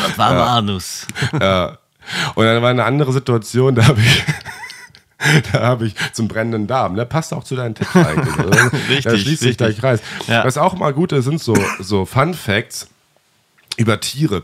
das 0.09 0.19
war 0.19 0.33
ja. 0.33 0.45
Anus. 0.47 1.07
Ja. 1.41 1.79
Und 2.35 2.45
dann 2.45 2.63
war 2.63 2.71
eine 2.71 2.85
andere 2.85 3.13
Situation, 3.13 3.75
da 3.75 3.87
habe 3.89 4.01
ich. 4.01 4.25
Da 5.51 5.61
habe 5.63 5.87
ich 5.87 5.95
zum 6.13 6.29
brennenden 6.29 6.67
Darm. 6.67 6.95
Ne? 6.95 7.07
Passt 7.07 7.33
auch 7.33 7.43
zu 7.43 7.57
deinen 7.57 7.75
Tipps 7.75 7.91
eigentlich. 7.97 8.37
Da 8.37 8.69
Richtig, 8.91 9.23
schließt 9.23 9.43
sich 9.43 9.57
gleich 9.57 9.79
Kreis. 9.79 10.01
Ja. 10.29 10.45
Was 10.45 10.59
auch 10.59 10.75
mal 10.75 10.93
gut 10.93 11.11
ist, 11.13 11.25
sind 11.25 11.41
so, 11.41 11.57
so 11.81 12.05
Fun 12.05 12.35
Facts 12.35 12.89
über 13.79 13.99
Tiere. 13.99 14.43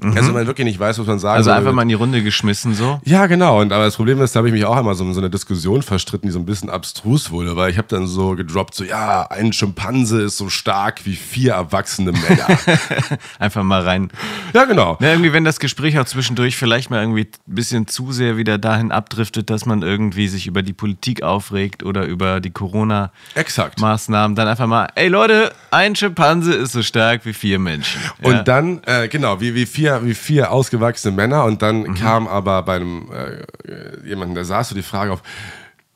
Also 0.00 0.28
wenn 0.28 0.34
man 0.34 0.46
wirklich 0.46 0.64
nicht 0.64 0.78
weiß, 0.80 0.98
was 0.98 1.06
man 1.06 1.18
sagen 1.18 1.36
Also 1.36 1.50
einfach 1.50 1.72
mal 1.72 1.82
in 1.82 1.88
die 1.88 1.94
Runde 1.94 2.22
geschmissen 2.22 2.74
so. 2.74 3.00
Ja, 3.04 3.26
genau. 3.26 3.60
Und 3.60 3.72
aber 3.72 3.84
das 3.84 3.96
Problem 3.96 4.20
ist, 4.20 4.34
da 4.34 4.38
habe 4.38 4.48
ich 4.48 4.52
mich 4.54 4.64
auch 4.64 4.76
einmal 4.76 4.94
so 4.94 5.04
in 5.04 5.14
so 5.14 5.20
eine 5.20 5.30
Diskussion 5.30 5.82
verstritten, 5.82 6.28
die 6.28 6.32
so 6.32 6.38
ein 6.38 6.44
bisschen 6.46 6.70
abstrus 6.70 7.30
wurde, 7.30 7.56
weil 7.56 7.70
ich 7.70 7.78
habe 7.78 7.88
dann 7.88 8.06
so 8.06 8.34
gedroppt, 8.34 8.74
so 8.74 8.84
ja, 8.84 9.22
ein 9.30 9.52
Schimpanse 9.52 10.22
ist 10.22 10.36
so 10.36 10.48
stark 10.48 11.06
wie 11.06 11.14
vier 11.16 11.52
erwachsene 11.52 12.12
Männer. 12.12 12.46
Einfach 13.38 13.62
mal 13.62 13.82
rein. 13.82 14.10
ja, 14.52 14.64
genau. 14.64 14.96
Ne, 15.00 15.10
irgendwie, 15.12 15.32
wenn 15.32 15.44
das 15.44 15.60
Gespräch 15.60 15.98
auch 15.98 16.04
zwischendurch 16.04 16.56
vielleicht 16.56 16.90
mal 16.90 17.00
irgendwie 17.00 17.22
ein 17.46 17.54
bisschen 17.54 17.86
zu 17.86 18.12
sehr 18.12 18.36
wieder 18.36 18.58
dahin 18.58 18.92
abdriftet, 18.92 19.50
dass 19.50 19.66
man 19.66 19.82
irgendwie 19.82 20.28
sich 20.28 20.46
über 20.46 20.62
die 20.62 20.72
Politik 20.72 21.22
aufregt 21.22 21.82
oder 21.82 22.04
über 22.06 22.40
die 22.40 22.50
Corona-Maßnahmen, 22.50 24.34
dann 24.36 24.48
einfach 24.48 24.66
mal, 24.66 24.88
ey 24.94 25.08
Leute, 25.08 25.52
ein 25.70 25.94
Schimpanse 25.96 26.52
ist 26.54 26.72
so 26.72 26.82
stark 26.82 27.24
wie 27.24 27.32
vier 27.32 27.58
Menschen. 27.58 28.00
Und 28.22 28.32
Ja. 28.32 28.42
dann, 28.42 28.82
äh, 28.84 29.08
genau, 29.08 29.40
wie, 29.40 29.54
wie, 29.54 29.61
vier, 29.66 30.04
wie 30.04 30.14
vier 30.14 30.50
ausgewachsene 30.50 31.14
Männer. 31.14 31.44
Und 31.44 31.62
dann 31.62 31.82
Mhm. 31.82 31.94
kam 31.94 32.28
aber 32.28 32.62
bei 32.62 32.76
einem 32.76 33.10
äh, 33.12 34.06
jemanden, 34.08 34.34
der 34.34 34.44
saß 34.44 34.70
so 34.70 34.74
die 34.74 34.82
Frage 34.82 35.12
auf, 35.12 35.22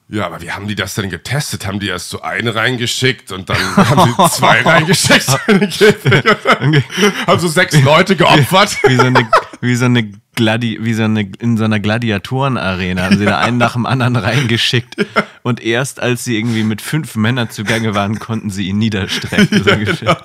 ja, 0.08 0.24
aber 0.26 0.40
wie 0.40 0.52
haben 0.52 0.68
die 0.68 0.76
das 0.76 0.94
denn 0.94 1.10
getestet? 1.10 1.66
Haben 1.66 1.80
die 1.80 1.88
erst 1.88 2.10
so 2.10 2.22
eine 2.22 2.54
reingeschickt 2.54 3.32
und 3.32 3.50
dann 3.50 3.58
haben 3.76 4.14
sie 4.16 4.28
zwei 4.30 4.60
reingeschickt? 4.62 5.28
haben 7.26 7.38
so 7.40 7.48
sechs 7.48 7.80
Leute 7.80 8.14
geopfert. 8.16 8.76
wie 8.86 8.96
so 8.96 9.02
eine, 9.02 9.28
wie 9.60 9.74
so 9.74 9.86
eine 9.86 10.12
Gladi, 10.36 10.78
wie 10.82 10.94
so 10.94 11.02
eine, 11.02 11.22
in 11.40 11.56
so 11.56 11.64
einer 11.64 11.80
Gladiatorenarena 11.80 13.02
haben 13.02 13.18
sie 13.18 13.24
da 13.24 13.38
einen 13.40 13.58
nach 13.58 13.72
dem 13.72 13.86
anderen 13.86 14.14
reingeschickt. 14.16 14.96
Und 15.42 15.60
erst 15.62 16.00
als 16.00 16.24
sie 16.24 16.36
irgendwie 16.38 16.62
mit 16.62 16.80
fünf 16.80 17.16
Männern 17.16 17.50
zugange 17.50 17.94
waren, 17.94 18.18
konnten 18.20 18.50
sie 18.50 18.68
ihn 18.68 18.78
niederstrecken. 18.78 19.64
so. 19.64 20.06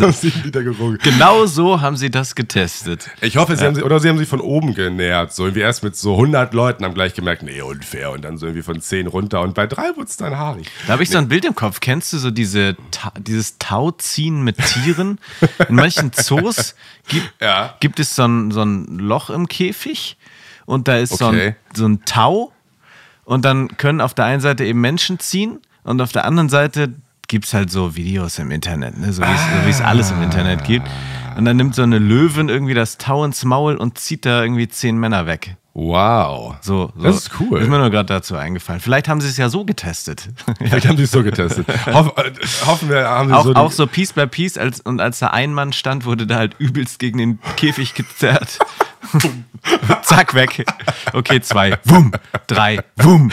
Haben 0.00 0.12
sieben 0.12 0.42
Liter 0.44 0.62
gerungen. 0.62 0.98
Genau 1.02 1.46
so 1.46 1.80
haben 1.80 1.96
sie 1.96 2.10
das 2.10 2.34
getestet. 2.34 3.08
Ich 3.22 3.38
hoffe, 3.38 3.56
sie 3.56 3.64
haben 3.64 3.74
sie, 3.74 3.82
oder 3.82 3.98
sie 4.00 4.10
haben 4.10 4.18
sich 4.18 4.28
von 4.28 4.40
oben 4.42 4.74
genähert. 4.74 5.32
So 5.32 5.44
irgendwie 5.44 5.62
erst 5.62 5.82
mit 5.82 5.96
so 5.96 6.12
100 6.12 6.52
Leuten 6.52 6.84
haben 6.84 6.92
gleich 6.92 7.14
gemerkt, 7.14 7.42
nee, 7.42 7.62
unfair. 7.62 8.10
Und 8.10 8.22
dann 8.22 8.36
so 8.36 8.44
irgendwie 8.46 8.62
von 8.62 8.78
10 8.82 9.06
runter. 9.06 9.40
Und 9.40 9.54
bei 9.54 9.66
drei 9.66 9.96
wurde 9.96 10.08
es 10.08 10.18
dann 10.18 10.36
haarig. 10.36 10.68
Da 10.86 10.92
habe 10.92 11.02
ich 11.02 11.08
so 11.08 11.16
ein 11.16 11.28
Bild 11.28 11.46
im 11.46 11.54
Kopf. 11.54 11.80
Kennst 11.80 12.12
du 12.12 12.18
so 12.18 12.30
diese, 12.30 12.76
Ta 12.90 13.12
dieses 13.18 13.56
Tauziehen 13.58 14.42
mit 14.44 14.58
Tieren? 14.58 15.18
In 15.70 15.74
manchen 15.76 16.12
Zoos 16.12 16.74
gibt, 17.08 17.32
Ja. 17.40 17.74
gibt 17.80 17.98
es 17.98 18.14
so 18.14 18.24
ein, 18.24 18.50
so 18.50 18.60
ein 18.62 18.98
Loch 18.98 19.30
im 19.32 19.48
Käfig 19.48 20.16
und 20.66 20.86
da 20.88 20.96
ist 20.96 21.18
so, 21.18 21.26
Okay. 21.26 21.48
ein, 21.48 21.56
so 21.76 21.86
ein 21.86 22.04
Tau 22.04 22.52
und 23.24 23.44
dann 23.44 23.76
können 23.76 24.00
auf 24.00 24.14
der 24.14 24.26
einen 24.26 24.40
Seite 24.40 24.64
eben 24.64 24.80
Menschen 24.80 25.18
ziehen 25.18 25.58
und 25.84 26.00
auf 26.00 26.12
der 26.12 26.24
anderen 26.24 26.48
Seite 26.48 26.94
gibt 27.28 27.46
es 27.46 27.54
halt 27.54 27.70
so 27.70 27.96
Videos 27.96 28.38
im 28.38 28.50
Internet, 28.50 28.98
ne? 28.98 29.12
so 29.12 29.22
wie 29.22 29.26
es 29.26 29.40
so 29.40 29.66
wie 29.66 29.70
es 29.70 29.80
alles 29.80 30.10
im 30.10 30.22
Internet 30.22 30.64
gibt. 30.64 30.86
Und 31.36 31.46
dann 31.46 31.56
nimmt 31.56 31.74
so 31.74 31.82
eine 31.82 31.98
Löwin 31.98 32.50
irgendwie 32.50 32.74
das 32.74 32.98
Tau 32.98 33.24
ins 33.24 33.42
Maul 33.46 33.76
und 33.76 33.98
zieht 33.98 34.26
da 34.26 34.42
irgendwie 34.42 34.68
zehn 34.68 34.98
Männer 34.98 35.26
weg. 35.26 35.56
Wow. 35.72 36.56
So, 36.60 36.92
so. 36.94 37.02
Das 37.02 37.16
ist 37.16 37.30
cool. 37.40 37.62
Ist 37.62 37.70
mir 37.70 37.78
nur 37.78 37.88
gerade 37.88 38.04
dazu 38.04 38.36
eingefallen. 38.36 38.82
Vielleicht 38.82 39.08
haben 39.08 39.22
sie 39.22 39.28
es 39.28 39.38
ja 39.38 39.48
so 39.48 39.64
getestet. 39.64 40.28
Vielleicht 40.58 40.86
haben 40.86 40.98
sie 40.98 41.04
es 41.04 41.10
so 41.10 41.22
getestet. 41.22 41.66
Hoff, 41.86 42.12
äh, 42.18 42.32
hoffen 42.66 42.90
wir, 42.90 43.08
haben 43.08 43.30
sie 43.30 43.34
Auch, 43.34 43.44
so. 43.44 43.54
auch 43.54 43.72
so 43.72 43.86
Piece 43.86 44.12
by 44.12 44.26
Piece 44.26 44.58
als, 44.58 44.80
und 44.82 45.00
als 45.00 45.20
da 45.20 45.28
ein 45.28 45.54
Mann 45.54 45.72
stand, 45.72 46.04
wurde 46.04 46.26
da 46.26 46.36
halt 46.36 46.54
übelst 46.58 46.98
gegen 46.98 47.16
den 47.16 47.38
Käfig 47.56 47.94
gezerrt. 47.94 48.58
Zack, 50.02 50.34
weg. 50.34 50.64
Okay, 51.12 51.40
zwei. 51.40 51.78
Wumm. 51.84 52.12
Drei. 52.46 52.78
Wumm. 52.96 53.30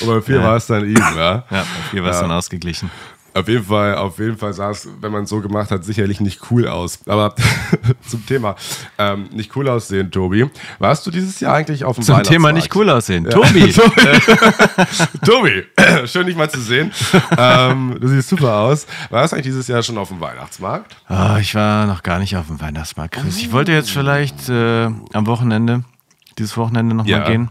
Und 0.00 0.06
bei 0.06 0.20
vier 0.22 0.42
war 0.42 0.56
es 0.56 0.66
dann 0.66 0.84
ihm, 0.84 0.96
ja? 0.96 1.44
Ja, 1.50 1.64
hier 1.90 2.02
war 2.02 2.10
es 2.10 2.20
dann 2.20 2.30
ausgeglichen. 2.30 2.90
Auf 3.34 3.48
jeden 3.48 3.64
Fall, 3.64 3.94
auf 3.96 4.18
jeden 4.18 4.36
Fall 4.36 4.52
sah 4.52 4.70
es, 4.70 4.86
wenn 5.00 5.10
man 5.10 5.24
es 5.24 5.30
so 5.30 5.40
gemacht 5.40 5.70
hat, 5.70 5.84
sicherlich 5.84 6.20
nicht 6.20 6.50
cool 6.50 6.68
aus. 6.68 6.98
Aber 7.06 7.34
zum 8.08 8.26
Thema 8.26 8.56
ähm, 8.98 9.28
nicht 9.32 9.56
cool 9.56 9.68
aussehen, 9.68 10.10
Tobi. 10.10 10.50
Warst 10.78 11.06
du 11.06 11.10
dieses 11.10 11.40
Jahr 11.40 11.54
eigentlich 11.54 11.84
auf 11.84 11.96
dem 11.96 12.04
Zum 12.04 12.22
Thema 12.24 12.52
nicht 12.52 12.74
cool 12.76 12.90
aussehen. 12.90 13.24
Tobi. 13.30 13.72
Tobi, 15.24 15.64
schön 16.06 16.26
dich 16.26 16.36
mal 16.36 16.50
zu 16.50 16.60
sehen. 16.60 16.92
ähm, 17.38 17.96
du 18.00 18.08
siehst 18.08 18.28
super 18.28 18.54
aus. 18.58 18.86
Warst 19.10 19.32
du 19.32 19.36
eigentlich 19.36 19.46
dieses 19.46 19.68
Jahr 19.68 19.82
schon 19.82 19.96
auf 19.98 20.08
dem 20.08 20.20
Weihnachtsmarkt? 20.20 20.96
Ah, 21.08 21.38
ich 21.40 21.54
war 21.54 21.86
noch 21.86 22.02
gar 22.02 22.18
nicht 22.18 22.36
auf 22.36 22.46
dem 22.48 22.60
Weihnachtsmarkt, 22.60 23.14
Chris. 23.14 23.38
Ich 23.38 23.52
wollte 23.52 23.72
jetzt 23.72 23.90
vielleicht 23.90 24.48
äh, 24.48 24.84
am 24.86 25.26
Wochenende, 25.26 25.84
dieses 26.38 26.56
Wochenende 26.56 26.94
nochmal 26.94 27.10
Ja. 27.10 27.28
gehen. 27.28 27.48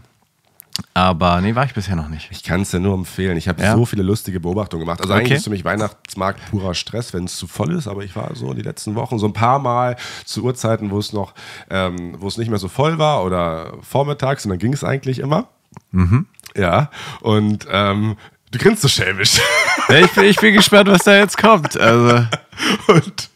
Aber 0.94 1.40
nee, 1.40 1.54
war 1.54 1.64
ich 1.64 1.74
bisher 1.74 1.96
noch 1.96 2.08
nicht. 2.08 2.28
Ich 2.30 2.42
kann 2.42 2.62
es 2.62 2.70
dir 2.70 2.80
nur 2.80 2.94
empfehlen. 2.94 3.36
Ich 3.36 3.48
habe 3.48 3.62
Ja? 3.62 3.74
so 3.76 3.84
viele 3.86 4.02
lustige 4.02 4.40
Beobachtungen 4.40 4.84
gemacht. 4.84 5.00
Also 5.00 5.12
Okay. 5.12 5.20
eigentlich 5.22 5.38
ist 5.38 5.44
für 5.44 5.50
mich 5.50 5.64
Weihnachtsmarkt 5.64 6.50
purer 6.50 6.74
Stress, 6.74 7.12
wenn 7.14 7.24
es 7.24 7.36
zu 7.36 7.46
voll 7.46 7.72
ist. 7.72 7.88
Aber 7.88 8.04
ich 8.04 8.14
war 8.16 8.34
so 8.34 8.52
die 8.54 8.62
letzten 8.62 8.94
Wochen 8.94 9.18
so 9.18 9.26
ein 9.26 9.32
paar 9.32 9.58
Mal 9.58 9.96
zu 10.24 10.42
Uhrzeiten, 10.44 10.90
wo 10.90 10.98
es 10.98 11.12
noch, 11.12 11.34
ähm, 11.70 12.16
wo 12.18 12.28
es 12.28 12.36
nicht 12.36 12.48
mehr 12.48 12.58
so 12.58 12.68
voll 12.68 12.98
war 12.98 13.24
oder 13.24 13.72
vormittags 13.82 14.44
und 14.44 14.50
dann 14.50 14.58
ging 14.58 14.72
es 14.72 14.84
eigentlich 14.84 15.18
immer. 15.18 15.48
Mhm. 15.90 16.26
Ja. 16.56 16.90
Und 17.20 17.66
ähm, 17.70 18.16
du 18.52 18.58
grinst 18.58 18.82
so 18.82 18.88
schelmisch. 18.88 19.40
Ja, 19.88 19.98
ich, 19.98 20.10
bin, 20.12 20.24
ich 20.24 20.36
bin 20.36 20.54
gespannt, 20.54 20.88
was 20.88 21.02
da 21.04 21.16
jetzt 21.16 21.36
kommt. 21.36 21.76
Also, 21.78 22.24
und 22.86 23.30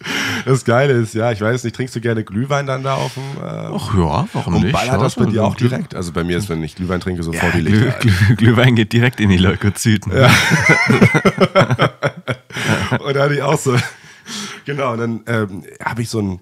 das 0.45 0.65
Geile 0.65 0.93
ist, 0.95 1.15
ja, 1.15 1.33
ich 1.33 1.41
weiß 1.41 1.65
nicht, 1.65 1.75
trinkst 1.75 1.97
du 1.97 2.01
gerne 2.01 2.23
Glühwein 2.23 2.67
dann 2.67 2.83
da 2.85 2.95
auf 2.95 3.15
dem 3.15 3.23
äh, 3.43 3.75
ach 3.75 3.95
ja, 3.95 4.29
warum 4.33 4.55
und 4.55 4.63
nicht? 4.63 4.73
ballert 4.73 5.03
das 5.03 5.17
bei 5.17 5.25
Ja, 5.25 5.31
dir 5.31 5.45
auch 5.45 5.57
Glüh- 5.57 5.69
direkt? 5.69 5.95
Also 5.95 6.13
bei 6.13 6.23
mir 6.23 6.39
ist, 6.39 6.49
wenn 6.49 6.63
ich 6.63 6.77
Glühwein 6.77 7.01
trinke, 7.01 7.21
Ja, 7.21 7.25
sofort 7.25 7.55
die 7.55 7.63
Glüh, 7.65 7.85
Lichter. 7.87 7.95
ein. 7.97 8.01
Glüh, 8.01 8.37
Glühwein 8.37 8.77
geht 8.77 8.93
direkt 8.93 9.19
in 9.21 9.31
die 9.31 9.39
Leukozyten. 9.39 10.13
Und 13.01 13.17
da 13.17 13.23
hatte 13.25 13.35
ich 13.35 13.43
auch 13.43 13.59
so. 13.59 13.77
Genau, 14.65 14.93
und 14.93 14.99
dann 14.99 15.21
ähm, 15.29 15.63
habe 15.85 16.03
ich 16.03 16.11
so 16.11 16.19
einen, 16.19 16.41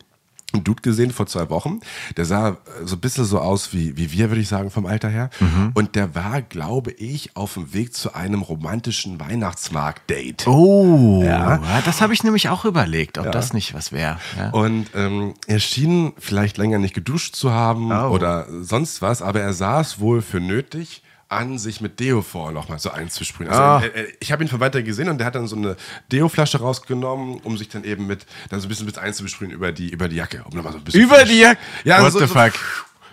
einen 0.55 0.65
Dude 0.65 0.83
gesehen 0.83 1.11
vor 1.11 1.27
zwei 1.27 1.49
Wochen. 1.51 1.81
Der 2.17 2.25
sah 2.25 2.51
äh, 2.51 2.55
so 2.85 2.97
ein 2.97 3.01
bisschen 3.01 3.25
so 3.25 3.39
aus 3.41 3.73
wie, 3.73 3.97
wie 3.97 4.13
wir, 4.13 4.31
würde 4.31 4.41
ich 4.41 4.49
sagen, 4.49 4.71
vom 4.71 4.87
Alter 4.87 5.09
her. 5.09 5.31
Mhm. 5.41 5.73
Und 5.75 5.95
der 5.97 6.15
war, 6.15 6.43
glaube 6.43 6.93
ich, 6.93 7.37
auf 7.37 7.55
dem 7.55 7.73
Weg 7.75 7.95
zu 7.95 8.15
einem 8.15 8.43
romantischen 8.43 9.19
Weihnachtsmarkt-Date. 9.21 10.47
Oh, 10.47 11.23
Ja. 11.25 11.57
ja. 11.57 11.83
das 11.85 12.01
habe 12.01 12.13
ich 12.15 12.23
nämlich 12.25 12.49
auch 12.49 12.65
überlegt, 12.65 13.19
ob 13.19 13.31
das 13.33 13.53
nicht 13.53 13.75
was 13.75 13.93
wäre. 13.93 14.19
Ja. 14.39 14.51
Und 14.51 14.87
ähm, 14.95 15.35
er 15.47 15.59
schien 15.59 16.13
vielleicht 16.19 16.57
länger 16.59 16.79
nicht 16.79 16.95
geduscht 16.95 17.35
zu 17.35 17.53
haben 17.53 17.91
Oh. 17.93 18.09
oder 18.09 18.47
sonst 18.63 19.03
was, 19.03 19.23
aber 19.23 19.41
er 19.41 19.53
sah 19.53 19.81
es 19.81 19.99
wohl 20.01 20.23
für 20.23 20.41
nötig, 20.41 21.03
an 21.29 21.59
sich 21.59 21.81
mit 21.81 21.99
Deo 22.01 22.23
vorher 22.23 22.53
nochmal 22.53 22.79
so 22.79 22.91
einzusprühen. 22.91 23.51
Also 23.51 23.63
Ah. 23.63 23.81
er, 23.83 23.95
er, 23.95 24.07
ich 24.21 24.31
habe 24.33 24.45
ihn 24.45 24.49
von 24.49 24.61
weiter 24.61 24.83
gesehen 24.83 25.09
und 25.09 25.19
der 25.19 25.27
hat 25.27 25.35
dann 25.35 25.47
so 25.47 25.57
eine 25.57 25.77
Deo-Flasche 26.13 26.59
rausgenommen, 26.61 27.41
um 27.43 27.57
sich 27.57 27.69
dann 27.69 27.85
eben 27.85 28.07
mit 28.07 28.27
dann 28.51 28.61
so 28.61 28.67
ein 28.67 28.69
bisschen 28.69 28.87
mit 28.87 28.99
einzusprühen 28.99 29.51
über 29.51 29.73
die, 29.73 29.91
über 29.91 30.09
die 30.09 30.17
Jacke. 30.17 30.45
Um 30.45 30.63
so 30.63 30.99
Über 30.99 31.25
die 31.25 31.39
Jacke? 31.41 31.59
Ja, 31.85 32.03
What 32.03 32.13
so, 32.13 32.19
the 32.21 32.27
so, 32.27 32.35
fuck? 32.35 32.53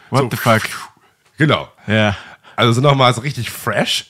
What 0.09 0.29
the 0.31 0.37
fuck? 0.37 0.61
Genau. 1.37 1.69
Ja. 1.87 2.15
Also 2.55 2.73
so 2.73 2.81
nochmal 2.81 3.13
so 3.13 3.21
richtig 3.21 3.49
fresh. 3.49 4.09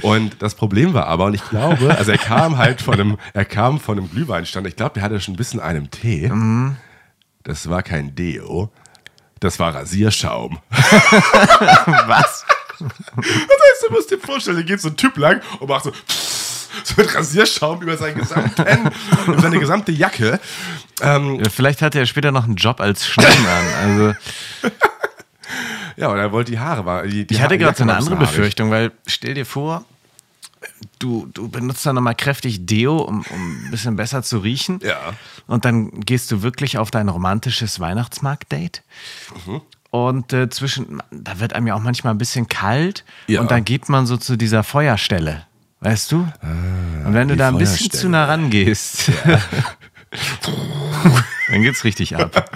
Und 0.00 0.40
das 0.42 0.54
Problem 0.54 0.94
war 0.94 1.06
aber, 1.06 1.26
und 1.26 1.34
ich 1.34 1.48
glaube, 1.48 1.94
also 1.96 2.10
er 2.10 2.18
kam 2.18 2.56
halt 2.56 2.80
von 2.80 2.94
einem, 2.94 3.18
er 3.34 3.44
kam 3.44 3.78
von 3.78 3.98
einem 3.98 4.10
Glühweinstand. 4.10 4.66
Ich 4.66 4.74
glaube, 4.76 4.94
der 4.94 5.02
hatte 5.02 5.20
schon 5.20 5.34
ein 5.34 5.36
bisschen 5.36 5.60
einem 5.60 5.90
Tee. 5.90 6.28
Mhm. 6.28 6.76
Das 7.42 7.68
war 7.68 7.82
kein 7.82 8.14
Deo. 8.14 8.72
Das 9.38 9.58
war 9.58 9.74
Rasierschaum. 9.74 10.58
Was? 10.70 12.44
Das 12.78 12.88
heißt, 12.88 13.84
du 13.88 13.92
musst 13.92 14.10
dir 14.10 14.18
vorstellen, 14.18 14.56
da 14.56 14.62
geht 14.62 14.80
so 14.80 14.88
ein 14.88 14.96
Typ 14.96 15.16
lang 15.16 15.40
und 15.60 15.68
macht 15.68 15.84
so, 15.84 15.92
so 16.84 16.94
mit 16.96 17.14
Rasierschaum 17.14 17.82
über 17.82 17.96
seinen 17.96 18.18
gesamten, 18.18 18.90
über 19.26 19.40
seine 19.40 19.58
gesamte 19.58 19.92
Jacke. 19.92 20.40
Ähm, 21.00 21.40
Ja, 21.42 21.50
Vielleicht 21.50 21.82
hat 21.82 21.94
er 21.94 22.06
später 22.06 22.32
noch 22.32 22.44
einen 22.44 22.56
Job 22.56 22.80
als 22.80 23.06
Schneemann. 23.06 23.66
Also, 23.82 24.14
ja, 25.96 26.08
und 26.08 26.18
er 26.18 26.32
wollte 26.32 26.50
die 26.52 26.58
Haare. 26.58 26.84
War, 26.84 27.02
die, 27.06 27.26
die 27.26 27.34
ich 27.34 27.40
hatte 27.40 27.58
gerade 27.58 27.76
so 27.76 27.82
eine 27.82 27.94
andere. 27.96 28.16
Befürchtung, 28.16 28.70
weil 28.70 28.92
stell 29.06 29.34
dir 29.34 29.44
vor, 29.46 29.84
du, 30.98 31.28
du 31.32 31.48
benutzt 31.48 31.84
dann 31.84 31.94
nochmal 31.96 32.14
kräftig 32.14 32.64
Deo, 32.66 32.96
um, 32.98 33.24
um 33.28 33.66
ein 33.66 33.70
bisschen 33.70 33.96
besser 33.96 34.22
zu 34.22 34.38
riechen. 34.38 34.80
Ja. 34.82 35.12
Und 35.46 35.64
dann 35.64 36.00
gehst 36.00 36.30
du 36.30 36.42
wirklich 36.42 36.78
auf 36.78 36.90
dein 36.90 37.08
romantisches 37.08 37.78
Weihnachtsmarkt-Date. 37.80 38.82
Mhm. 39.46 39.60
Und 39.92 40.32
äh, 40.32 40.48
zwischen, 40.48 41.02
da 41.10 41.38
wird 41.38 41.52
einem 41.52 41.66
ja 41.66 41.74
auch 41.74 41.82
manchmal 41.82 42.14
ein 42.14 42.18
bisschen 42.18 42.48
kalt. 42.48 43.04
Ja. 43.26 43.42
Und 43.42 43.50
dann 43.50 43.62
geht 43.62 43.90
man 43.90 44.06
so 44.06 44.16
zu 44.16 44.36
dieser 44.36 44.62
Feuerstelle. 44.64 45.44
Weißt 45.80 46.10
du? 46.12 46.26
und 47.04 47.12
wenn 47.12 47.28
du 47.28 47.36
da 47.36 47.48
ein 47.48 47.58
bisschen 47.58 47.90
zu 47.90 48.08
nah 48.08 48.24
rangehst, 48.24 49.10
dann 51.50 51.62
geht's 51.62 51.84
richtig 51.84 52.16
ab. 52.16 52.50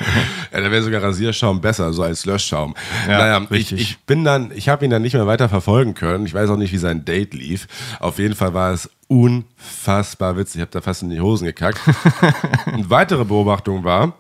Ja, 0.51 0.61
da 0.61 0.71
wäre 0.71 0.83
sogar 0.83 1.03
Rasierschaum 1.03 1.61
besser, 1.61 1.93
so 1.93 2.05
als 2.05 2.25
Löschschaum. 2.25 2.75
Ja, 3.07 3.19
naja, 3.19 3.47
ich, 3.51 3.73
ich 3.73 3.99
bin 4.05 4.25
dann, 4.25 4.51
ich 4.55 4.71
habe 4.71 4.87
ihn 4.87 4.91
dann 4.91 5.03
nicht 5.03 5.13
mehr 5.13 5.27
weiter 5.27 5.51
verfolgen 5.51 5.93
können. 5.93 6.25
Ich 6.25 6.33
weiß 6.33 6.49
auch 6.49 6.57
nicht, 6.57 6.73
wie 6.73 6.79
sein 6.79 7.05
Date 7.05 7.35
lief. 7.35 7.67
Auf 8.01 8.19
jeden 8.19 8.35
Fall 8.35 8.55
war 8.55 8.73
es 8.73 8.89
unfassbar 9.09 10.39
witzig. 10.39 10.57
Ich 10.57 10.63
habe 10.63 10.71
da 10.71 10.81
fast 10.81 11.03
in 11.03 11.11
die 11.11 11.21
Hosen 11.21 11.45
gekackt. 11.45 11.81
Eine 12.67 12.89
weitere 12.89 13.27
Beobachtung 13.27 13.85
war, 13.85 14.15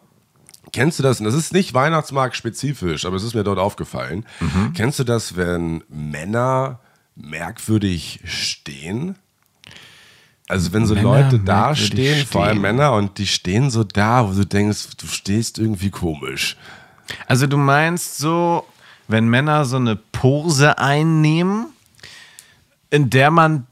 Kennst 0.76 0.98
du 0.98 1.02
das? 1.02 1.20
Und 1.20 1.24
das 1.24 1.34
ist 1.34 1.54
nicht 1.54 1.72
Weihnachtsmarkt 1.72 2.36
spezifisch, 2.36 3.06
aber 3.06 3.16
es 3.16 3.22
ist 3.22 3.34
mir 3.34 3.44
dort 3.44 3.58
aufgefallen. 3.58 4.26
Mhm. 4.40 4.74
Kennst 4.74 4.98
du 4.98 5.04
das, 5.04 5.34
wenn 5.34 5.82
Männer 5.88 6.80
merkwürdig 7.14 8.20
stehen? 8.24 9.14
Also 10.48 10.74
wenn 10.74 10.84
so 10.84 10.94
Männer 10.94 11.08
Leute 11.08 11.38
da 11.38 11.68
merkwürdig 11.68 11.86
stehen, 11.86 12.26
vor 12.26 12.44
allem. 12.44 12.60
Männer, 12.60 12.92
und 12.92 13.16
die 13.16 13.26
stehen 13.26 13.70
so 13.70 13.84
da, 13.84 14.28
wo 14.28 14.34
du 14.34 14.44
denkst, 14.44 14.98
du 14.98 15.06
stehst 15.06 15.58
irgendwie 15.58 15.88
komisch. 15.88 16.58
Also 17.26 17.46
du 17.46 17.56
meinst 17.56 18.18
so, 18.18 18.66
wenn 19.08 19.30
Männer 19.30 19.64
so 19.64 19.76
eine 19.76 19.96
Pose 19.96 20.76
einnehmen, 20.76 21.68
in 22.90 23.08
der 23.08 23.30
man 23.30 23.66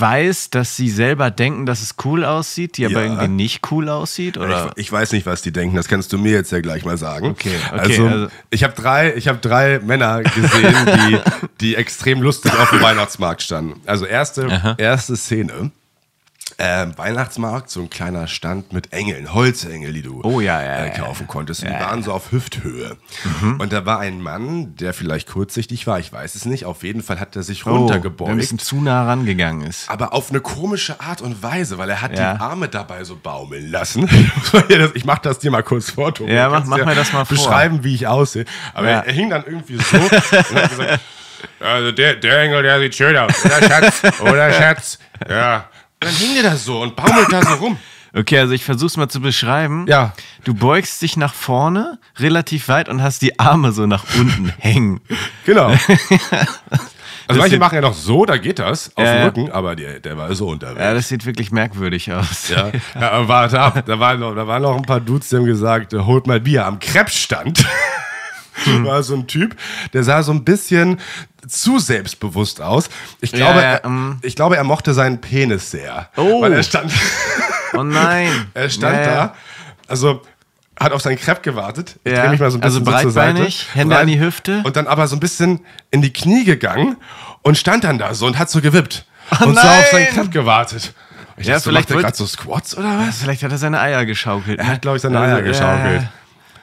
weiß, 0.00 0.50
dass 0.50 0.76
sie 0.76 0.88
selber 0.90 1.30
denken, 1.30 1.66
dass 1.66 1.82
es 1.82 1.94
cool 2.04 2.24
aussieht, 2.24 2.76
die 2.76 2.86
aber 2.86 2.94
Ja. 2.94 3.00
irgendwie 3.02 3.28
nicht 3.28 3.70
cool 3.70 3.88
aussieht? 3.88 4.36
Oder? 4.38 4.72
Ich, 4.76 4.86
ich 4.86 4.92
weiß 4.92 5.12
nicht, 5.12 5.26
was 5.26 5.42
die 5.42 5.52
denken, 5.52 5.76
das 5.76 5.88
kannst 5.88 6.12
du 6.12 6.18
mir 6.18 6.32
jetzt 6.32 6.52
ja 6.52 6.60
gleich 6.60 6.84
mal 6.84 6.98
sagen. 6.98 7.26
Okay, 7.26 7.50
okay, 7.72 7.78
also, 7.80 8.06
also- 8.06 8.28
ich 8.50 8.64
habe 8.64 8.74
drei, 8.74 9.14
ich 9.14 9.28
habe 9.28 9.38
drei 9.38 9.78
Männer 9.80 10.22
gesehen, 10.22 10.74
die, 10.86 11.18
die 11.60 11.74
extrem 11.76 12.22
lustig 12.22 12.52
auf 12.58 12.70
dem 12.70 12.80
Weihnachtsmarkt 12.82 13.42
standen. 13.42 13.80
Also 13.86 14.06
erste, 14.06 14.74
erste 14.78 15.16
Szene. 15.16 15.70
Ähm, 16.56 16.96
Weihnachtsmarkt, 16.96 17.68
so 17.68 17.80
ein 17.80 17.90
kleiner 17.90 18.28
Stand 18.28 18.72
mit 18.72 18.92
Engeln, 18.92 19.34
Holzengel, 19.34 19.92
die 19.92 20.02
du 20.02 20.20
Oh, 20.22 20.40
ja, 20.40 20.62
ja, 20.62 20.74
äh, 20.84 20.86
ja, 20.88 20.90
kaufen 21.04 21.26
konntest. 21.26 21.62
Und 21.64 21.70
die 21.70 21.74
waren 21.74 22.02
so 22.04 22.12
auf 22.12 22.30
Hüfthöhe. 22.30 22.96
Und 23.58 23.72
da 23.72 23.84
war 23.86 23.98
ein 23.98 24.20
Mann, 24.20 24.76
der 24.76 24.94
vielleicht 24.94 25.28
kurzsichtig 25.30 25.86
war, 25.88 25.98
ich 25.98 26.12
weiß 26.12 26.36
es 26.36 26.44
nicht. 26.44 26.64
Auf 26.64 26.84
jeden 26.84 27.02
Fall 27.02 27.18
hat 27.18 27.34
er 27.34 27.42
sich 27.42 27.62
Oh, 27.66 27.70
der 27.70 27.72
ein 27.74 27.78
runtergebeugt. 27.80 28.36
bisschen 28.36 28.58
zu 28.60 28.76
nah 28.80 29.04
rangegangen 29.04 29.66
ist. 29.66 29.90
aber 29.90 30.12
auf 30.12 30.30
eine 30.30 30.40
komische 30.40 31.00
Art 31.00 31.22
und 31.22 31.42
Weise, 31.42 31.76
weil 31.78 31.90
er 31.90 32.00
hat 32.02 32.16
Ja. 32.16 32.34
die 32.34 32.40
Arme 32.40 32.68
dabei 32.68 33.02
so 33.02 33.16
baumeln 33.20 33.70
lassen. 33.72 34.08
ich 34.94 35.04
mach 35.04 35.18
das 35.18 35.40
dir 35.40 35.50
mal 35.50 35.62
kurz 35.64 35.90
vor, 35.90 36.14
Tobi. 36.14 36.32
Ja, 36.34 36.50
mach- 36.50 36.66
mach 36.66 36.84
mir 36.84 36.94
das 36.94 37.12
mal 37.12 37.24
vor. 37.24 37.36
Beschreiben, 37.36 37.82
wie 37.82 37.94
ich 37.96 38.06
aussehe. 38.06 38.44
Aber 38.74 38.88
Ja. 38.88 38.98
er, 39.00 39.06
er 39.06 39.12
hing 39.12 39.28
dann 39.30 39.44
irgendwie 39.44 39.78
so 39.78 39.96
und 39.98 40.12
hat 40.12 40.70
gesagt, 40.70 41.00
also 41.60 41.90
der, 41.90 42.14
der 42.16 42.40
Engel, 42.42 42.62
der 42.62 42.78
sieht 42.78 42.94
schön 42.94 43.16
aus. 43.16 43.44
Oder 43.44 43.62
Schatz? 43.62 44.20
Oder 44.20 44.52
Schatz? 44.52 44.98
Ja. 45.28 45.68
Dann 46.04 46.14
hing 46.14 46.34
der 46.34 46.42
da 46.42 46.56
so 46.56 46.82
und 46.82 46.96
baumelt 46.96 47.32
da 47.32 47.42
so 47.42 47.54
rum. 47.60 47.76
Okay, 48.16 48.38
also 48.38 48.52
ich 48.52 48.64
versuch's 48.64 48.96
mal 48.96 49.08
zu 49.08 49.20
beschreiben. 49.20 49.86
Ja. 49.88 50.12
Du 50.44 50.54
beugst 50.54 51.02
dich 51.02 51.16
nach 51.16 51.34
vorne 51.34 51.98
relativ 52.18 52.68
weit 52.68 52.88
und 52.88 53.02
hast 53.02 53.22
die 53.22 53.40
Arme 53.40 53.72
so 53.72 53.86
nach 53.86 54.04
unten 54.16 54.52
hängen. 54.58 55.00
Genau. 55.44 55.72
Also 57.26 57.40
manche 57.40 57.58
machen 57.58 57.76
ja 57.76 57.80
noch 57.80 57.94
so, 57.94 58.26
da 58.26 58.36
geht 58.36 58.58
das, 58.58 58.94
auf 58.96 59.02
Ja, 59.02 59.14
dem. 59.14 59.24
Rücken, 59.24 59.50
aber 59.52 59.74
der, 59.76 59.98
der 59.98 60.18
war 60.18 60.34
so 60.34 60.48
unterwegs. 60.48 60.78
Ja, 60.78 60.92
das 60.92 61.08
sieht 61.08 61.24
wirklich 61.24 61.50
merkwürdig 61.52 62.12
aus. 62.12 62.50
Ja, 62.50 62.70
ja 62.94 63.26
warte 63.26 63.58
ab. 63.58 63.82
Da 63.86 63.98
waren, 63.98 64.20
noch, 64.20 64.34
da 64.34 64.46
waren 64.46 64.60
noch 64.60 64.76
ein 64.76 64.82
paar 64.82 65.00
Dudes, 65.00 65.30
die 65.30 65.36
haben 65.36 65.46
gesagt, 65.46 65.94
holt 65.94 66.26
mal 66.26 66.38
Bier. 66.38 66.66
Am 66.66 66.78
Krebsstand 66.78 67.64
war 68.84 69.02
so 69.02 69.14
ein 69.14 69.26
Typ, 69.26 69.56
der 69.92 70.04
sah 70.04 70.22
so 70.22 70.32
ein 70.32 70.44
bisschen 70.44 71.00
zu 71.46 71.78
selbstbewusst 71.78 72.60
aus. 72.60 72.88
Ich 73.20 73.32
Ja, 73.32 73.38
glaube, 73.38 73.60
ja, 73.60 73.64
er, 73.74 73.84
ähm. 73.84 74.18
ich 74.22 74.34
glaube, 74.36 74.56
er 74.56 74.64
mochte 74.64 74.94
seinen 74.94 75.20
Penis 75.20 75.70
sehr. 75.70 76.08
Oh. 76.16 76.40
Weil 76.42 76.52
er 76.54 76.62
stand, 76.62 76.92
Oh 77.74 77.82
nein. 77.82 78.46
er 78.54 78.70
stand 78.70 78.96
Ja, 78.96 79.02
ja. 79.02 79.14
da, 79.14 79.34
also 79.88 80.22
hat 80.78 80.92
auf 80.92 81.02
seinen 81.02 81.18
Crepe 81.18 81.40
gewartet. 81.42 81.96
Ich 82.04 82.12
Ja. 82.12 82.22
dreh 82.22 82.30
mich 82.30 82.40
mal 82.40 82.50
so 82.50 82.58
ein 82.58 82.62
Also 82.62 82.80
bisschen 82.80 83.00
so 83.02 83.10
Seite. 83.10 83.32
breitbeinig, 83.34 83.66
Hände 83.74 83.96
an 83.98 84.06
die 84.06 84.18
Hüfte. 84.20 84.62
Und 84.64 84.76
dann 84.76 84.86
aber 84.86 85.06
so 85.06 85.16
ein 85.16 85.20
bisschen 85.20 85.60
in 85.90 86.02
die 86.02 86.12
Knie 86.12 86.44
gegangen 86.44 86.96
und 87.42 87.56
stand 87.58 87.84
dann 87.84 87.98
da 87.98 88.14
so 88.14 88.26
und 88.26 88.38
hat 88.38 88.50
so 88.50 88.60
gewippt. 88.60 89.04
und 89.30 89.38
so 89.40 89.46
nein. 89.52 89.80
auf 89.80 89.86
seinen 89.90 90.06
Crepe 90.08 90.30
gewartet. 90.30 90.92
Ich 91.36 91.46
Ja, 91.46 91.54
dachte, 91.54 91.64
so, 91.64 91.70
vielleicht 91.70 91.90
macht 91.90 91.98
er 91.98 92.02
gerade 92.02 92.16
so 92.16 92.26
Squats 92.26 92.76
oder 92.76 92.98
was? 93.06 93.18
Vielleicht 93.18 93.42
hat 93.42 93.50
er 93.52 93.58
seine 93.58 93.80
Eier 93.80 94.04
geschaukelt. 94.06 94.58
Er 94.58 94.64
ne? 94.64 94.70
hat, 94.72 94.82
glaube 94.82 94.96
ich, 94.96 95.02
seine 95.02 95.18
Also, 95.18 95.34
Eier 95.36 95.42
geschaukelt. 95.42 96.02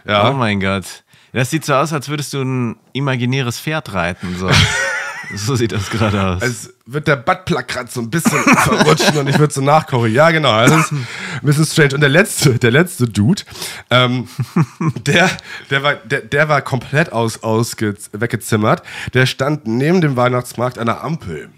Ja. 0.05 0.11
Ja. 0.13 0.29
Oh 0.29 0.33
mein 0.33 0.59
Gott. 0.59 0.85
Das 1.33 1.49
sieht 1.49 1.65
so 1.65 1.73
aus, 1.73 1.93
als 1.93 2.09
würdest 2.09 2.33
du 2.33 2.41
ein 2.41 2.75
imaginäres 2.93 3.59
Pferd 3.59 3.93
reiten. 3.93 4.35
So, 4.37 4.49
so 5.35 5.55
sieht 5.55 5.71
das 5.71 5.89
gerade 5.89 6.21
aus. 6.21 6.41
Es 6.41 6.73
wird 6.85 7.07
der 7.07 7.15
Buttplug 7.15 7.67
gerade 7.67 7.89
so 7.89 8.01
ein 8.01 8.09
bisschen 8.09 8.39
verrutschen 8.57 9.17
und 9.17 9.29
ich 9.29 9.39
würde 9.39 9.53
so 9.53 9.61
nachkochen. 9.61 10.13
Ja, 10.13 10.31
genau. 10.31 10.65
Das 10.65 10.85
ist 10.85 10.91
ein 10.91 11.07
bisschen 11.41 11.65
strange. 11.65 11.95
Und 11.95 12.01
der 12.01 12.09
letzte, 12.09 12.59
der 12.59 12.71
letzte 12.71 13.07
Dude, 13.07 13.43
ähm, 13.89 14.27
der, 15.05 15.29
der, 15.69 15.83
war, 15.83 15.95
der, 15.95 16.21
der 16.21 16.49
war 16.49 16.61
komplett 16.61 17.13
aus, 17.13 17.43
aus 17.43 17.77
weggezimmert. 17.77 18.83
Der 19.13 19.25
stand 19.25 19.67
neben 19.67 20.01
dem 20.01 20.17
Weihnachtsmarkt 20.17 20.77
an 20.77 20.87
der 20.87 21.03
Ampel. 21.03 21.49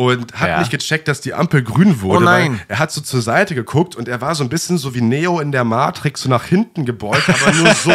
Und 0.00 0.32
hat 0.34 0.48
Ja. 0.48 0.58
nicht 0.60 0.70
gecheckt, 0.70 1.08
dass 1.08 1.20
die 1.20 1.34
Ampel 1.34 1.62
grün 1.62 2.00
wurde. 2.00 2.18
Oh 2.24 2.24
nein. 2.24 2.52
weil 2.52 2.60
Er 2.68 2.78
hat 2.78 2.90
so 2.90 3.02
zur 3.02 3.20
Seite 3.20 3.54
geguckt 3.54 3.94
und 3.96 4.08
er 4.08 4.20
war 4.22 4.34
so 4.34 4.42
ein 4.42 4.48
bisschen 4.48 4.78
so 4.78 4.94
wie 4.94 5.02
Neo 5.02 5.40
in 5.40 5.52
der 5.52 5.64
Matrix, 5.64 6.22
so 6.22 6.30
nach 6.30 6.44
hinten 6.44 6.86
gebeugt, 6.86 7.28
aber 7.28 7.52
nur 7.54 7.74
so. 7.74 7.92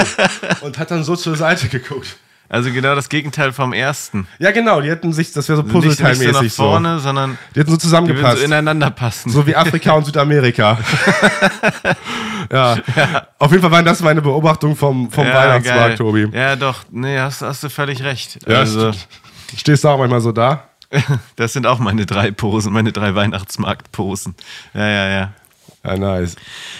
Und 0.61 0.77
hat 0.77 0.91
dann 0.91 1.03
so 1.03 1.15
zur 1.15 1.35
Seite 1.35 1.67
geguckt. 1.67 2.17
Also 2.47 2.71
genau 2.71 2.93
das 2.93 3.09
Gegenteil 3.09 3.51
vom 3.53 3.73
ersten. 3.73 4.27
Ja, 4.37 4.51
genau, 4.51 4.79
die 4.81 4.89
hätten 4.91 5.13
sich, 5.13 5.33
das 5.33 5.49
wäre 5.49 5.57
so 5.57 5.63
Also 5.63 5.77
nicht, 5.79 5.87
nicht 5.87 5.97
so 5.97 6.03
nach 6.03 6.09
Puzzleteilmäßig 6.11 6.53
so. 6.53 6.63
vorne, 6.63 6.99
sondern 6.99 7.39
Die 7.55 7.59
hätten 7.61 7.71
so 7.71 7.75
die 7.77 7.81
zusammengepasst. 7.81 8.37
so 8.37 8.45
ineinander 8.45 8.91
passen. 8.91 9.31
So 9.31 9.47
wie 9.47 9.55
Afrika 9.55 9.93
und 9.93 10.05
Südamerika. 10.05 10.77
ja. 12.51 12.77
Auf 13.39 13.49
jeden 13.49 13.61
Fall 13.63 13.71
waren 13.71 13.85
das 13.85 13.99
meine 14.01 14.21
Beobachtungen 14.21 14.75
vom, 14.75 15.09
vom 15.11 15.25
Weihnachtsmarkt, 15.25 15.65
geil. 15.65 15.95
Tobi. 15.97 16.29
Ja, 16.31 16.55
doch. 16.55 16.83
Nee, 16.91 17.17
hast, 17.17 17.41
hast 17.41 17.63
du 17.63 17.69
völlig 17.69 18.03
recht. 18.03 18.37
Ja, 18.47 18.59
also, 18.59 18.91
Stehst 19.57 19.83
du 19.83 19.87
auch 19.89 19.97
manchmal 19.97 20.21
so 20.21 20.31
da? 20.31 20.63
das 21.35 21.53
sind 21.53 21.67
auch 21.67 21.79
meine 21.79 22.05
drei 22.05 22.31
Posen, 22.31 22.73
meine 22.73 22.91
drei 22.91 23.15
Weihnachtsmarktposen. 23.15 24.35
Ja, 24.73 24.87
ja, 24.87 25.09
ja. 25.09 25.33
Ja, 25.83 25.97
nice. 25.97 26.35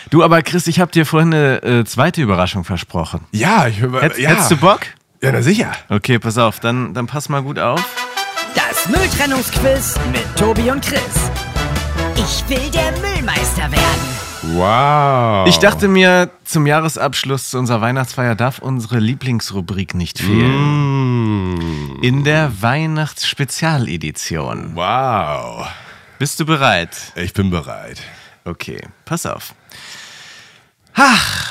Du, 0.09 0.23
aber 0.23 0.41
Chris, 0.41 0.65
ich 0.67 0.79
habe 0.79 0.91
dir 0.91 1.05
vorhin 1.05 1.33
eine 1.33 1.61
äh, 1.61 1.85
zweite 1.85 2.21
Überraschung 2.21 2.63
versprochen. 2.63 3.21
Ja, 3.31 3.67
ich 3.67 3.79
Hätt, 3.81 4.17
ja. 4.17 4.29
Hättest 4.29 4.51
du 4.51 4.57
Bock? 4.57 4.81
Ja, 5.21 5.31
na 5.31 5.41
sicher. 5.41 5.71
Okay, 5.89 6.17
pass 6.17 6.37
auf, 6.37 6.59
dann, 6.59 6.93
dann 6.93 7.05
pass 7.05 7.29
mal 7.29 7.43
gut 7.43 7.59
auf. 7.59 7.83
Das 8.55 8.87
Mülltrennungsquiz 8.89 9.95
mit 10.11 10.23
Tobi 10.37 10.71
und 10.71 10.83
Chris. 10.83 11.01
Ich 12.15 12.43
will 12.49 12.71
der 12.71 12.91
Müllmeister 12.99 13.71
werden. 13.71 14.14
Wow. 14.53 15.47
Ich 15.47 15.57
dachte 15.57 15.87
mir, 15.87 16.29
zum 16.43 16.67
Jahresabschluss 16.67 17.49
zu 17.49 17.57
unserer 17.59 17.81
Weihnachtsfeier 17.81 18.35
darf 18.35 18.59
unsere 18.59 18.99
Lieblingsrubrik 18.99 19.95
nicht 19.95 20.19
fehlen. 20.19 21.55
Mm, 21.55 21.97
In 22.01 22.23
der 22.23 22.61
Weihnachtsspezialedition. 22.61 24.75
wow. 24.75 25.67
Bist 26.19 26.39
du 26.39 26.45
bereit? 26.45 26.95
Ich 27.15 27.33
bin 27.33 27.49
bereit. 27.49 28.01
Okay, 28.45 28.79
pass 29.03 29.25
auf. 29.25 29.53
Ach, 30.93 31.49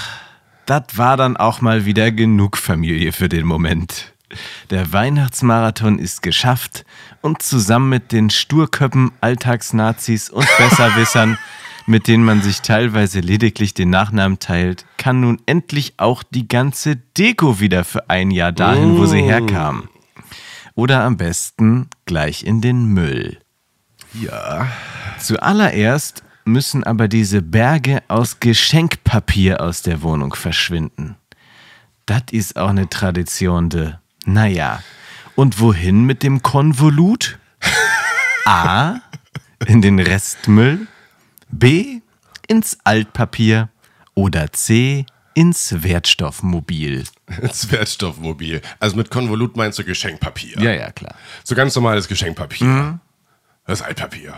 das 0.64 0.84
war 0.94 1.16
dann 1.18 1.36
auch 1.36 1.60
mal 1.60 1.84
wieder 1.84 2.10
genug 2.12 2.56
Familie 2.56 3.12
für 3.12 3.28
den 3.28 3.44
Moment. 3.44 4.12
Der 4.70 4.90
Weihnachtsmarathon 4.92 5.98
ist 5.98 6.22
geschafft 6.22 6.84
und 7.20 7.42
zusammen 7.42 7.88
mit 7.90 8.10
den 8.12 8.30
Sturköppen, 8.30 9.10
Alltagsnazis 9.20 10.30
und 10.30 10.46
Besserwissern, 10.58 11.36
mit 11.86 12.08
denen 12.08 12.24
man 12.24 12.40
sich 12.42 12.62
teilweise 12.62 13.20
lediglich 13.20 13.74
den 13.74 13.90
Nachnamen 13.90 14.38
teilt, 14.38 14.86
kann 14.96 15.20
nun 15.20 15.40
endlich 15.46 15.94
auch 15.98 16.22
die 16.22 16.48
ganze 16.48 16.96
Deko 16.96 17.60
wieder 17.60 17.84
für 17.84 18.08
ein 18.08 18.30
Jahr 18.30 18.52
dahin, 18.52 18.96
wo 18.96 19.06
sie 19.06 19.22
herkam. 19.22 19.88
Oder 20.74 21.02
am 21.04 21.16
besten 21.16 21.88
gleich 22.06 22.44
in 22.44 22.60
den 22.60 22.86
Müll. 22.86 23.38
Ja. 24.14 24.68
Zuallererst 25.18 26.24
müssen 26.44 26.84
aber 26.84 27.08
diese 27.08 27.42
Berge 27.42 28.02
aus 28.08 28.40
Geschenkpapier 28.40 29.60
aus 29.60 29.82
der 29.82 30.02
Wohnung 30.02 30.34
verschwinden. 30.34 31.16
Das 32.06 32.22
ist 32.32 32.56
auch 32.56 32.68
eine 32.68 32.88
Tradition, 32.88 33.70
de. 33.70 33.92
Naja. 34.24 34.82
Und 35.36 35.60
wohin 35.60 36.04
mit 36.04 36.22
dem 36.22 36.42
Konvolut? 36.42 37.38
A. 38.44 39.00
In 39.66 39.80
den 39.80 39.98
Restmüll. 39.98 40.86
B. 41.58 42.00
Ins 42.48 42.78
Altpapier. 42.84 43.70
Oder 44.14 44.52
C. 44.52 45.06
Ins 45.34 45.82
Wertstoffmobil. 45.82 47.04
Das 47.40 47.70
Wertstoffmobil. 47.70 48.60
Also 48.78 48.96
mit 48.96 49.10
Konvolut 49.10 49.56
meinst 49.56 49.78
du 49.78 49.84
Geschenkpapier. 49.84 50.60
Ja, 50.60 50.72
ja, 50.72 50.92
klar. 50.92 51.14
So 51.42 51.54
ganz 51.54 51.74
normales 51.74 52.06
Geschenkpapier. 52.06 52.66
Mhm. 52.66 53.00
Das 53.66 53.82
Altpapier. 53.82 54.34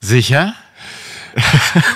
Sicher? 0.00 0.54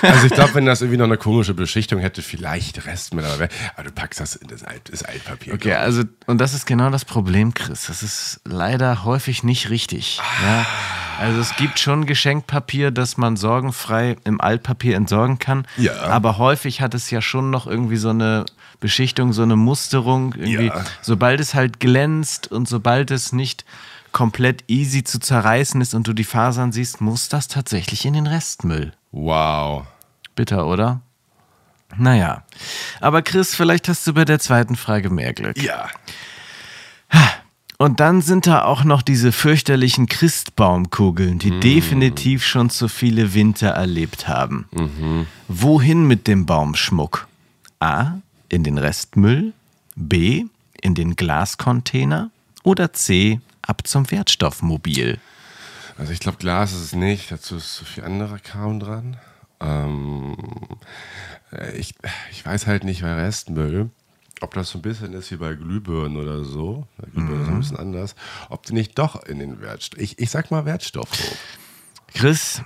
Also 0.01 0.27
ich 0.27 0.33
glaube, 0.33 0.55
wenn 0.55 0.65
das 0.65 0.81
irgendwie 0.81 0.97
noch 0.97 1.05
eine 1.05 1.17
komische 1.17 1.53
Beschichtung 1.53 1.99
hätte, 1.99 2.21
vielleicht 2.21 2.85
Restmüll. 2.85 3.25
Aber, 3.25 3.47
aber 3.75 3.83
du 3.83 3.91
packst 3.91 4.19
das 4.19 4.35
in 4.35 4.47
das, 4.47 4.63
Alt, 4.63 4.89
das 4.91 5.03
Altpapier. 5.03 5.53
Okay, 5.53 5.73
also, 5.73 6.03
und 6.27 6.39
das 6.39 6.53
ist 6.53 6.65
genau 6.65 6.89
das 6.89 7.05
Problem, 7.05 7.53
Chris. 7.53 7.87
Das 7.87 8.03
ist 8.03 8.41
leider 8.45 9.03
häufig 9.03 9.43
nicht 9.43 9.69
richtig. 9.69 10.19
Ja? 10.43 10.65
Also 11.19 11.39
es 11.39 11.55
gibt 11.55 11.79
schon 11.79 12.05
Geschenkpapier, 12.05 12.91
das 12.91 13.17
man 13.17 13.37
sorgenfrei 13.37 14.17
im 14.23 14.41
Altpapier 14.41 14.95
entsorgen 14.95 15.39
kann. 15.39 15.67
Ja. 15.77 15.93
Aber 16.03 16.37
häufig 16.37 16.81
hat 16.81 16.93
es 16.93 17.11
ja 17.11 17.21
schon 17.21 17.49
noch 17.49 17.67
irgendwie 17.67 17.97
so 17.97 18.09
eine 18.09 18.45
Beschichtung, 18.79 19.31
so 19.33 19.43
eine 19.43 19.55
Musterung. 19.55 20.33
Ja. 20.37 20.83
Sobald 21.01 21.39
es 21.39 21.53
halt 21.53 21.79
glänzt 21.79 22.51
und 22.51 22.67
sobald 22.67 23.11
es 23.11 23.33
nicht 23.33 23.65
komplett 24.11 24.63
easy 24.67 25.03
zu 25.03 25.19
zerreißen 25.19 25.79
ist 25.81 25.93
und 25.93 26.07
du 26.07 26.13
die 26.13 26.23
Fasern 26.23 26.71
siehst, 26.71 27.01
muss 27.01 27.29
das 27.29 27.47
tatsächlich 27.47 28.05
in 28.05 28.13
den 28.13 28.27
Restmüll. 28.27 28.93
Wow. 29.11 29.85
Bitter, 30.35 30.67
oder? 30.67 31.01
Naja. 31.97 32.43
Aber 32.99 33.21
Chris, 33.21 33.53
vielleicht 33.55 33.87
hast 33.87 34.07
du 34.07 34.13
bei 34.13 34.25
der 34.25 34.39
zweiten 34.39 34.75
Frage 34.75 35.09
mehr 35.09 35.33
Glück. 35.33 35.61
Ja. 35.61 35.89
Und 37.77 37.99
dann 37.99 38.21
sind 38.21 38.45
da 38.45 38.63
auch 38.63 38.83
noch 38.83 39.01
diese 39.01 39.31
fürchterlichen 39.31 40.05
Christbaumkugeln, 40.05 41.39
die 41.39 41.59
definitiv 41.59 42.45
schon 42.45 42.69
zu 42.69 42.87
viele 42.87 43.33
Winter 43.33 43.69
erlebt 43.69 44.27
haben. 44.27 44.69
Wohin 45.47 46.05
mit 46.05 46.27
dem 46.27 46.45
Baumschmuck? 46.45 47.27
A. 47.79 48.19
In 48.49 48.63
den 48.63 48.77
Restmüll. 48.77 49.53
B. 49.95 50.45
In 50.79 50.93
den 50.93 51.15
Glascontainer. 51.15 52.29
Oder 52.63 52.93
C. 52.93 53.41
Ab 53.63 53.87
zum 53.87 54.11
Wertstoffmobil. 54.11 55.19
Also 55.97 56.13
ich 56.13 56.19
glaube, 56.19 56.37
Glas 56.37 56.71
ist 56.73 56.81
es 56.81 56.93
nicht. 56.93 57.31
Dazu 57.31 57.57
ist 57.57 57.75
zu 57.75 57.85
viel 57.85 58.03
anderer 58.03 58.39
Kram 58.39 58.79
dran. 58.79 59.17
Ähm, 59.59 60.37
äh, 61.51 61.71
ich, 61.77 61.95
ich 62.31 62.45
weiß 62.45 62.67
halt 62.67 62.83
nicht 62.83 63.01
bei 63.01 63.13
Restmüll, 63.13 63.89
ob 64.41 64.53
das 64.53 64.69
so 64.69 64.79
ein 64.79 64.81
bisschen 64.81 65.13
ist 65.13 65.31
wie 65.31 65.35
bei 65.35 65.53
Glühbirnen 65.53 66.17
oder 66.17 66.43
so. 66.43 66.87
Bei 66.97 67.07
Glühbirnen 67.09 67.43
ist 67.43 67.49
ein 67.49 67.59
bisschen 67.59 67.77
anders. 67.77 68.15
Ob 68.49 68.63
die 68.63 68.73
nicht 68.73 68.97
doch 68.97 69.23
in 69.23 69.39
den 69.39 69.61
Wertstoff... 69.61 69.99
Ich, 69.99 70.19
ich 70.19 70.31
sag 70.31 70.49
mal 70.49 70.65
Wertstoffhof. 70.65 71.37
Chris, 72.13 72.61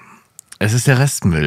es 0.59 0.73
ist 0.73 0.87
der 0.87 0.99
Restmüll. 0.99 1.45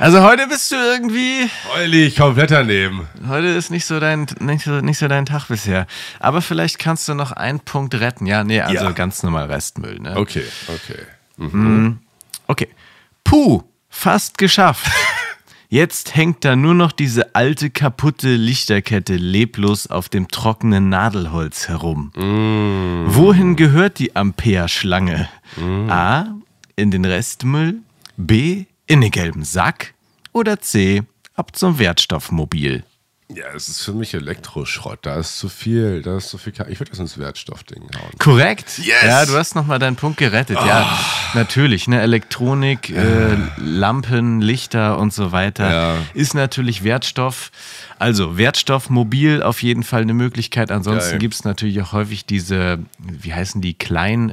Also 0.00 0.22
heute 0.22 0.46
bist 0.46 0.72
du 0.72 0.76
irgendwie 0.76 1.50
ich 1.92 2.16
komplett 2.16 2.50
daneben. 2.50 3.06
Heute 3.28 3.48
ist 3.48 3.70
nicht 3.70 3.84
so 3.84 4.00
dein 4.00 4.26
nicht 4.40 4.64
so, 4.64 4.80
nicht 4.80 4.96
so 4.96 5.08
dein 5.08 5.26
Tag 5.26 5.48
bisher. 5.48 5.86
Aber 6.20 6.40
vielleicht 6.40 6.78
kannst 6.78 7.06
du 7.06 7.14
noch 7.14 7.32
einen 7.32 7.60
Punkt 7.60 7.94
retten. 7.94 8.24
Ja, 8.24 8.42
nee, 8.42 8.62
also 8.62 8.86
Ja. 8.86 8.90
ganz 8.92 9.22
normal 9.22 9.52
Restmüll. 9.52 9.98
Ne? 10.00 10.16
Okay, 10.16 10.44
okay. 10.68 11.02
Okay. 12.46 12.68
Puh, 13.24 13.62
fast 13.90 14.38
geschafft. 14.38 14.90
Jetzt 15.68 16.16
hängt 16.16 16.46
da 16.46 16.56
nur 16.56 16.74
noch 16.74 16.92
diese 16.92 17.34
alte 17.34 17.68
kaputte 17.68 18.34
Lichterkette 18.34 19.16
leblos 19.16 19.86
auf 19.86 20.08
dem 20.08 20.28
trockenen 20.28 20.88
Nadelholz 20.88 21.68
herum. 21.68 22.10
Wohin 23.06 23.54
gehört 23.54 23.98
die 23.98 24.16
Ampere-Schlange? 24.16 25.28
A. 25.88 26.24
In 26.74 26.90
den 26.90 27.04
Restmüll. 27.04 27.80
B. 28.16 28.64
In 28.90 29.00
den 29.02 29.12
gelben 29.12 29.44
Sack. 29.44 29.94
Oder 30.32 30.58
C. 30.60 31.04
Ab 31.36 31.54
zum 31.54 31.78
Wertstoffmobil. 31.78 32.82
Ja, 33.32 33.44
es 33.54 33.68
ist 33.68 33.82
für 33.82 33.92
mich 33.92 34.12
Elektroschrott. 34.14 34.98
Da 35.02 35.20
ist 35.20 35.38
zu 35.38 35.48
viel, 35.48 36.02
da 36.02 36.16
ist 36.16 36.30
zu 36.30 36.38
viel. 36.38 36.52
Ka 36.52 36.66
ich 36.68 36.80
würde 36.80 36.90
das 36.90 36.98
ins 36.98 37.16
Wertstoffding 37.16 37.82
hauen. 37.94 38.10
Korrekt. 38.18 38.78
Yes. 38.78 39.04
Ja, 39.04 39.24
du 39.24 39.34
hast 39.36 39.54
nochmal 39.54 39.78
deinen 39.78 39.94
Punkt 39.94 40.18
gerettet. 40.18 40.56
Ja, 40.56 40.98
natürlich. 41.34 41.86
Ne? 41.86 42.00
Elektronik, 42.00 42.90
äh, 42.90 43.36
Lampen, 43.58 44.40
Lichter 44.40 44.98
und 44.98 45.14
so 45.14 45.30
weiter 45.30 45.70
Ja. 45.70 45.96
ist 46.14 46.34
natürlich 46.34 46.82
Wertstoff. 46.82 47.52
Also 48.00 48.36
Wertstoff, 48.36 48.90
mobil 48.90 49.40
auf 49.44 49.62
jeden 49.62 49.84
Fall 49.84 50.02
eine 50.02 50.14
Möglichkeit. 50.14 50.72
Ansonsten 50.72 51.20
gibt 51.20 51.34
es 51.34 51.44
natürlich 51.44 51.80
auch 51.82 51.92
häufig 51.92 52.26
diese, 52.26 52.80
wie 52.98 53.32
heißen 53.32 53.60
die, 53.60 53.74
kleinen 53.74 54.30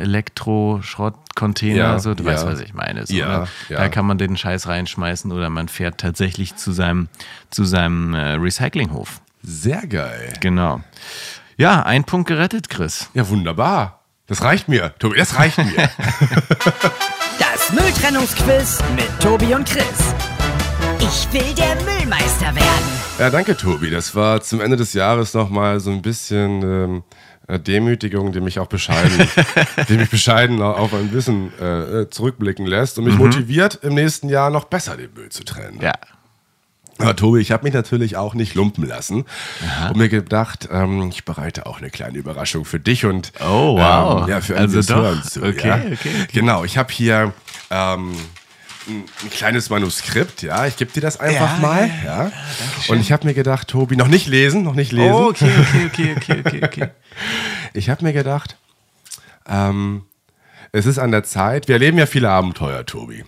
Elektroschrottcontainer. 1.37 1.75
Ja, 1.77 1.99
so, 1.99 2.13
du 2.13 2.23
ja. 2.23 2.31
weißt, 2.33 2.45
was 2.45 2.59
ich 2.59 2.73
meine. 2.73 3.05
So, 3.05 3.13
Ja, 3.13 3.39
ne? 3.39 3.47
ja. 3.69 3.77
Da 3.77 3.89
kann 3.89 4.05
man 4.05 4.17
den 4.17 4.37
Scheiß 4.37 4.67
reinschmeißen 4.67 5.31
oder 5.31 5.49
man 5.49 5.67
fährt 5.67 5.99
tatsächlich 5.99 6.55
zu 6.55 6.71
seinem, 6.71 7.07
zu 7.49 7.63
seinem 7.63 8.13
äh, 8.13 8.33
Recyclinghof. 8.33 9.21
Sehr 9.43 9.85
geil. 9.87 10.33
Genau. 10.39 10.81
Ja, 11.57 11.83
ein 11.83 12.03
Punkt 12.03 12.27
gerettet, 12.27 12.69
Chris. 12.69 13.09
Ja, 13.13 13.27
wunderbar. 13.29 14.01
Das 14.27 14.43
reicht 14.43 14.67
mir. 14.67 14.93
Tobi, 14.99 15.17
das 15.17 15.37
reicht 15.37 15.57
mir. 15.57 15.89
Das 17.39 17.71
Mülltrennungsquiz 17.73 18.79
mit 18.95 19.07
Tobi 19.21 19.53
und 19.53 19.67
Chris. 19.67 19.83
Ich 20.99 21.27
will 21.33 21.53
der 21.53 21.75
Müllmeister 21.83 22.55
werden. 22.55 22.87
ja, 23.19 23.29
danke, 23.29 23.55
Tobi. 23.57 23.89
Das 23.89 24.15
war 24.15 24.41
zum 24.41 24.61
Ende 24.61 24.77
des 24.77 24.93
Jahres 24.93 25.33
nochmal 25.33 25.79
so 25.79 25.91
ein 25.91 26.01
bisschen 26.01 26.61
ähm, 26.63 26.97
äh, 26.97 27.16
Demütigung, 27.47 28.33
die 28.33 28.41
mich 28.41 28.59
auch 28.59 28.67
bescheiden, 28.67 29.27
die 29.89 29.93
mich 29.97 30.09
bescheiden 30.09 30.61
au- 30.61 30.73
auf 30.73 30.93
ein 30.93 31.13
Wissen 31.13 31.51
äh, 31.61 32.01
äh, 32.01 32.09
zurückblicken 32.09 32.65
lässt 32.65 32.97
und 32.99 33.05
mich 33.05 33.15
motiviert, 33.15 33.79
im 33.83 33.93
nächsten 33.93 34.27
Jahr 34.27 34.49
noch 34.49 34.65
besser 34.65 34.97
den 34.97 35.13
Müll 35.13 35.29
zu 35.29 35.43
trennen. 35.45 35.79
Ja. 35.81 35.93
Aber 36.99 37.15
Tobi, 37.15 37.39
ich 37.39 37.51
habe 37.51 37.63
mich 37.63 37.73
natürlich 37.75 38.17
auch 38.17 38.33
nicht 38.33 38.55
lumpen 38.55 38.83
lassen 38.85 39.25
und 39.87 39.97
mir 39.97 40.09
gedacht, 40.09 40.67
ähm, 40.71 41.09
ich 41.09 41.25
bereite 41.25 41.67
auch 41.67 41.77
eine 41.77 41.91
kleine 41.91 42.17
Überraschung 42.17 42.65
für 42.65 42.79
dich 42.79 43.05
und 43.05 43.31
Oh, 43.39 43.77
wow. 43.77 44.23
ähm, 44.23 44.29
ja, 44.29 44.41
für 44.41 44.57
Also 44.57 44.81
doch. 44.81 45.03
Hören 45.03 45.21
zu. 45.23 45.43
Okay, 45.43 45.67
ja. 45.67 45.75
okay, 45.75 45.93
okay. 45.93 46.11
Genau, 46.33 46.63
ich 46.63 46.75
habe 46.77 46.91
hier 46.91 47.33
ähm, 47.69 48.13
ein, 48.89 49.03
ein 49.23 49.29
kleines 49.29 49.69
Manuskript, 49.69 50.41
ja, 50.41 50.65
ich 50.65 50.75
gebe 50.77 50.91
dir 50.91 51.01
das 51.01 51.19
einfach 51.19 51.57
Ja, 51.57 51.61
mal, 51.61 51.91
ja. 52.03 52.31
und 52.87 52.99
ich 52.99 53.11
habe 53.11 53.27
mir 53.27 53.35
gedacht, 53.35 53.67
Tobi, 53.67 53.95
noch 53.95 54.07
nicht 54.07 54.25
lesen, 54.27 54.63
noch 54.63 54.73
nicht 54.75 54.91
lesen. 54.91 55.13
Oh, 55.13 55.27
okay, 55.27 55.51
okay, 55.59 55.85
okay, 55.85 56.15
okay, 56.17 56.41
okay, 56.43 56.61
okay. 56.65 56.87
Ich 57.73 57.89
habe 57.89 58.03
mir 58.03 58.13
gedacht, 58.13 58.57
ähm, 59.47 60.03
es 60.71 60.85
ist 60.85 60.99
an 60.99 61.11
der 61.11 61.23
Zeit, 61.23 61.67
wir 61.67 61.75
erleben 61.75 61.97
ja 61.97 62.05
viele 62.05 62.29
Abenteuer, 62.29 62.85
Tobi. 62.85 63.23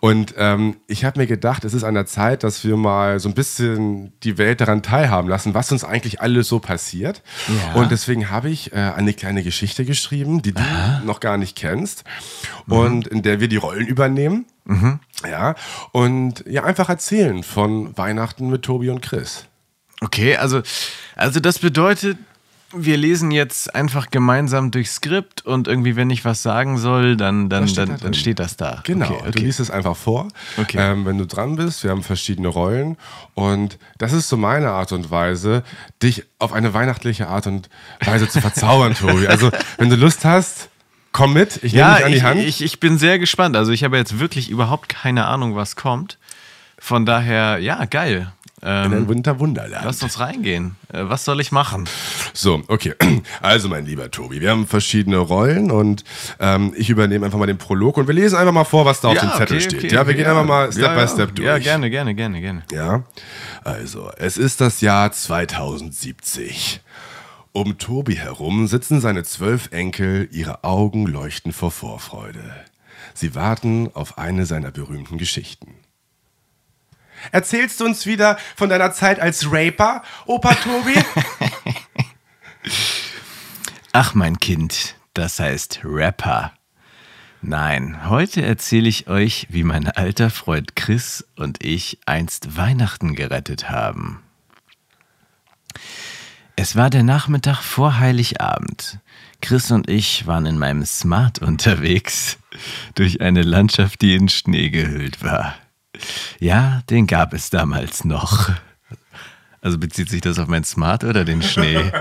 Und 0.00 0.34
ähm, 0.36 0.76
ich 0.88 1.04
habe 1.04 1.20
mir 1.20 1.26
gedacht, 1.26 1.64
es 1.64 1.74
ist 1.74 1.84
an 1.84 1.94
der 1.94 2.06
Zeit, 2.06 2.42
dass 2.42 2.64
wir 2.64 2.76
mal 2.76 3.20
so 3.20 3.28
ein 3.28 3.34
bisschen 3.34 4.12
die 4.20 4.36
Welt 4.36 4.60
daran 4.60 4.82
teilhaben 4.82 5.28
lassen, 5.28 5.54
was 5.54 5.70
uns 5.70 5.84
eigentlich 5.84 6.20
alles 6.20 6.48
so 6.48 6.58
passiert. 6.58 7.22
Ja. 7.48 7.80
Und 7.80 7.90
deswegen 7.90 8.30
habe 8.30 8.50
ich 8.50 8.72
äh, 8.72 8.76
eine 8.76 9.14
kleine 9.14 9.42
Geschichte 9.42 9.84
geschrieben, 9.84 10.42
die 10.42 10.52
du 10.52 10.62
noch 11.04 11.20
gar 11.20 11.36
nicht 11.36 11.56
kennst 11.56 12.04
und 12.66 13.06
in 13.06 13.22
der 13.22 13.40
wir 13.40 13.48
die 13.48 13.56
Rollen 13.56 13.86
übernehmen. 13.86 14.46
Ja, 15.28 15.54
und 15.92 16.44
ja, 16.46 16.64
einfach 16.64 16.88
erzählen 16.88 17.42
von 17.42 17.96
Weihnachten 17.96 18.48
mit 18.48 18.62
Tobi 18.62 18.90
und 18.90 19.02
Chris. 19.02 19.46
Okay, 20.00 20.36
also, 20.36 20.62
also 21.14 21.40
das 21.40 21.60
bedeutet, 21.60 22.18
wir 22.74 22.96
lesen 22.96 23.30
jetzt 23.30 23.74
einfach 23.74 24.10
gemeinsam 24.10 24.70
durchs 24.70 24.94
Skript 24.96 25.44
und 25.44 25.68
irgendwie, 25.68 25.96
wenn 25.96 26.10
ich 26.10 26.24
was 26.24 26.42
sagen 26.42 26.78
soll, 26.78 27.16
dann, 27.16 27.48
dann, 27.48 27.68
steht 27.68 27.78
da 27.78 27.82
dann, 27.86 27.90
dann 27.92 28.00
drin. 28.00 28.14
steht 28.14 28.38
das 28.38 28.56
da. 28.56 28.80
Genau, 28.84 29.06
Okay, 29.06 29.20
du 29.24 29.28
okay. 29.28 29.44
liest 29.44 29.60
es 29.60 29.70
einfach 29.70 29.96
vor, 29.96 30.28
Okay. 30.58 30.78
ähm, 30.80 31.04
wenn 31.04 31.18
du 31.18 31.26
dran 31.26 31.56
bist. 31.56 31.82
Wir 31.84 31.90
haben 31.90 32.02
verschiedene 32.02 32.48
Rollen 32.48 32.96
und 33.34 33.78
das 33.98 34.12
ist 34.12 34.28
so 34.28 34.36
meine 34.36 34.70
Art 34.70 34.92
und 34.92 35.10
Weise, 35.10 35.62
dich 36.02 36.24
auf 36.38 36.52
eine 36.52 36.74
weihnachtliche 36.74 37.28
Art 37.28 37.46
und 37.46 37.68
Weise 38.04 38.28
zu 38.28 38.40
verzaubern, 38.40 38.94
Tobi. 38.98 39.26
Also, 39.26 39.50
wenn 39.78 39.90
du 39.90 39.96
Lust 39.96 40.24
hast, 40.24 40.68
komm 41.12 41.34
mit, 41.34 41.56
ich 41.62 41.72
nehme 41.74 41.78
Ja, 41.86 41.96
dich 41.96 42.04
an 42.06 42.10
die 42.12 42.16
ich, 42.18 42.22
Hand. 42.24 42.40
ich, 42.40 42.62
ich 42.62 42.80
bin 42.80 42.96
sehr 42.98 43.18
gespannt. 43.18 43.54
Also 43.56 43.70
ich 43.72 43.84
habe 43.84 43.96
jetzt 43.98 44.18
wirklich 44.18 44.48
überhaupt 44.50 44.88
keine 44.88 45.26
Ahnung, 45.26 45.54
was 45.56 45.76
kommt. 45.76 46.16
Von 46.78 47.06
daher, 47.06 47.58
ja, 47.58 47.84
geil. 47.84 48.32
In 48.62 48.68
Ähm, 48.68 48.92
ein 48.92 49.08
Winterwunderland. 49.08 49.84
lass 49.84 50.02
uns 50.02 50.20
reingehen. 50.20 50.76
Äh, 50.92 51.02
was 51.08 51.24
soll 51.24 51.40
ich 51.40 51.50
machen? 51.50 51.88
So, 52.32 52.62
okay. 52.68 52.94
Also, 53.40 53.68
mein 53.68 53.86
lieber 53.86 54.10
Tobi, 54.10 54.40
wir 54.40 54.50
haben 54.50 54.66
verschiedene 54.66 55.16
Rollen 55.18 55.70
und 55.70 56.04
ähm, 56.38 56.72
ich 56.76 56.88
übernehme 56.88 57.24
einfach 57.26 57.38
mal 57.38 57.46
den 57.46 57.58
Prolog 57.58 57.96
und 57.96 58.06
wir 58.06 58.14
lesen 58.14 58.36
einfach 58.36 58.52
mal 58.52 58.64
vor, 58.64 58.84
was 58.84 59.00
da 59.00 59.08
auf 59.08 59.18
dem 59.18 59.30
Zettel 59.30 59.56
okay, 59.56 59.60
steht. 59.60 59.84
okay, 59.84 59.94
ja, 59.94 60.06
wir 60.06 60.14
gehen 60.14 60.26
einfach 60.26 60.44
mal 60.44 60.70
Step 60.72 60.82
Ja, 60.84 60.94
by 60.94 61.00
ja. 61.00 61.08
Step 61.08 61.34
durch. 61.34 61.46
Ja, 61.46 61.58
gerne, 61.58 61.90
gerne, 61.90 62.14
gerne, 62.14 62.40
gerne. 62.40 62.62
Ja, 62.72 63.02
also 63.64 64.10
es 64.16 64.36
ist 64.36 64.60
das 64.60 64.80
Jahr 64.80 65.10
2070. 65.12 66.80
Um 67.52 67.76
Tobi 67.78 68.14
herum 68.16 68.66
sitzen 68.66 69.00
seine 69.00 69.24
zwölf 69.24 69.68
Enkel, 69.72 70.28
ihre 70.32 70.64
Augen 70.64 71.06
leuchten 71.06 71.52
vor 71.52 71.70
Vorfreude. 71.70 72.42
Sie 73.14 73.34
warten 73.34 73.90
auf 73.92 74.16
eine 74.18 74.46
seiner 74.46 74.70
berühmten 74.70 75.18
Geschichten. 75.18 75.74
Erzählst 77.30 77.80
du 77.80 77.84
uns 77.84 78.06
wieder 78.06 78.38
von 78.56 78.68
deiner 78.68 78.92
Zeit 78.92 79.20
als 79.20 79.46
Raper, 79.50 80.02
Opa 80.26 80.54
Tobi? 80.54 80.94
Ach, 83.92 84.14
mein 84.14 84.40
Kind, 84.40 84.94
das 85.14 85.38
heißt 85.38 85.80
Rapper. 85.84 86.52
Nein, 87.42 88.08
heute 88.08 88.42
erzähle 88.42 88.88
ich 88.88 89.08
euch, 89.08 89.48
wie 89.50 89.64
mein 89.64 89.88
alter 89.88 90.30
Freund 90.30 90.76
Chris 90.76 91.26
und 91.36 91.64
ich 91.64 91.98
einst 92.06 92.56
Weihnachten 92.56 93.14
gerettet 93.14 93.68
haben. 93.68 94.22
Es 96.54 96.76
war 96.76 96.88
der 96.88 97.02
Nachmittag 97.02 97.62
vor 97.62 97.98
Heiligabend. 97.98 99.00
Chris 99.40 99.72
und 99.72 99.90
ich 99.90 100.26
waren 100.26 100.46
in 100.46 100.56
meinem 100.56 100.86
Smart 100.86 101.40
unterwegs 101.40 102.38
durch 102.94 103.20
eine 103.20 103.42
Landschaft, 103.42 104.00
die 104.02 104.14
in 104.14 104.28
Schnee 104.28 104.70
gehüllt 104.70 105.24
war. 105.24 105.56
Ja, 106.40 106.82
den 106.90 107.06
gab 107.06 107.34
es 107.34 107.50
damals 107.50 108.04
noch. 108.04 108.50
Also 109.60 109.78
bezieht 109.78 110.10
sich 110.10 110.20
das 110.20 110.38
auf 110.40 110.48
mein 110.48 110.64
Smart 110.64 111.04
oder 111.04 111.24
den 111.24 111.40
Schnee? 111.40 111.92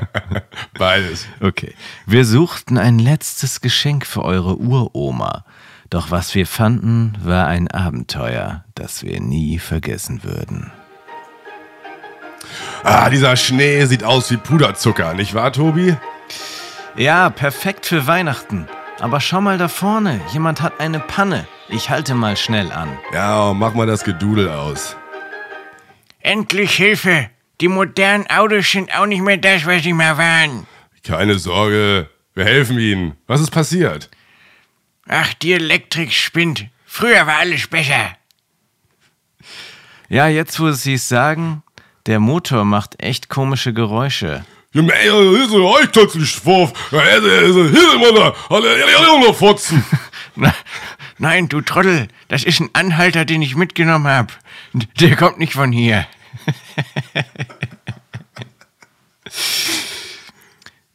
Beides. 0.78 1.26
Okay. 1.40 1.74
Wir 2.06 2.24
suchten 2.24 2.78
ein 2.78 2.98
letztes 2.98 3.60
Geschenk 3.60 4.06
für 4.06 4.24
eure 4.24 4.56
Uroma. 4.56 5.44
Doch 5.90 6.10
was 6.10 6.34
wir 6.34 6.46
fanden, 6.46 7.14
war 7.22 7.46
ein 7.46 7.70
Abenteuer, 7.70 8.64
das 8.74 9.02
wir 9.02 9.20
nie 9.20 9.58
vergessen 9.58 10.24
würden. 10.24 10.72
Ah, 12.82 13.10
dieser 13.10 13.36
Schnee 13.36 13.84
sieht 13.84 14.02
aus 14.02 14.30
wie 14.30 14.36
Puderzucker, 14.36 15.14
nicht 15.14 15.34
wahr, 15.34 15.52
Tobi? 15.52 15.96
Ja, 16.96 17.30
perfekt 17.30 17.86
für 17.86 18.06
Weihnachten. 18.06 18.66
Aber 19.00 19.20
schau 19.20 19.40
mal 19.40 19.58
da 19.58 19.68
vorne, 19.68 20.20
jemand 20.32 20.62
hat 20.62 20.80
eine 20.80 21.00
Panne. 21.00 21.46
Ich 21.68 21.90
halte 21.90 22.14
mal 22.14 22.36
schnell 22.36 22.70
an. 22.72 22.98
Ja, 23.12 23.52
mach 23.54 23.74
mal 23.74 23.86
das 23.86 24.04
Gedudel 24.04 24.48
aus. 24.48 24.96
Endlich 26.20 26.76
Hilfe! 26.76 27.30
Die 27.60 27.68
modernen 27.68 28.26
Autos 28.28 28.70
sind 28.70 28.94
auch 28.96 29.06
nicht 29.06 29.22
mehr 29.22 29.36
das, 29.36 29.64
was 29.64 29.82
sie 29.82 29.92
mal 29.92 30.18
waren. 30.18 30.66
Keine 31.04 31.38
Sorge, 31.38 32.08
wir 32.34 32.44
helfen 32.44 32.78
Ihnen. 32.78 33.16
Was 33.26 33.40
ist 33.40 33.50
passiert? 33.50 34.10
Ach, 35.06 35.32
die 35.34 35.52
Elektrik 35.52 36.12
spinnt. 36.12 36.66
Früher 36.84 37.26
war 37.26 37.38
alles 37.38 37.66
besser. 37.68 38.16
Ja, 40.08 40.28
jetzt 40.28 40.58
wo 40.58 40.72
sie 40.72 40.94
es 40.94 41.08
sagen, 41.08 41.62
der 42.06 42.20
Motor 42.20 42.64
macht 42.64 43.02
echt 43.02 43.28
komische 43.28 43.72
Geräusche. 43.72 44.44
Nein, 51.18 51.48
du 51.48 51.60
Trottel, 51.60 52.08
das 52.28 52.44
ist 52.44 52.60
ein 52.60 52.70
Anhalter, 52.72 53.24
den 53.24 53.42
ich 53.42 53.54
mitgenommen 53.54 54.08
hab. 54.08 54.38
Der 54.98 55.16
kommt 55.16 55.38
nicht 55.38 55.52
von 55.52 55.70
hier. 55.70 56.06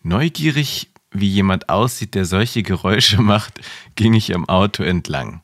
Neugierig, 0.03 0.89
wie 1.11 1.27
jemand 1.27 1.69
aussieht, 1.69 2.15
der 2.15 2.25
solche 2.25 2.63
Geräusche 2.63 3.21
macht, 3.21 3.59
ging 3.95 4.13
ich 4.13 4.33
am 4.35 4.47
Auto 4.47 4.83
entlang. 4.83 5.41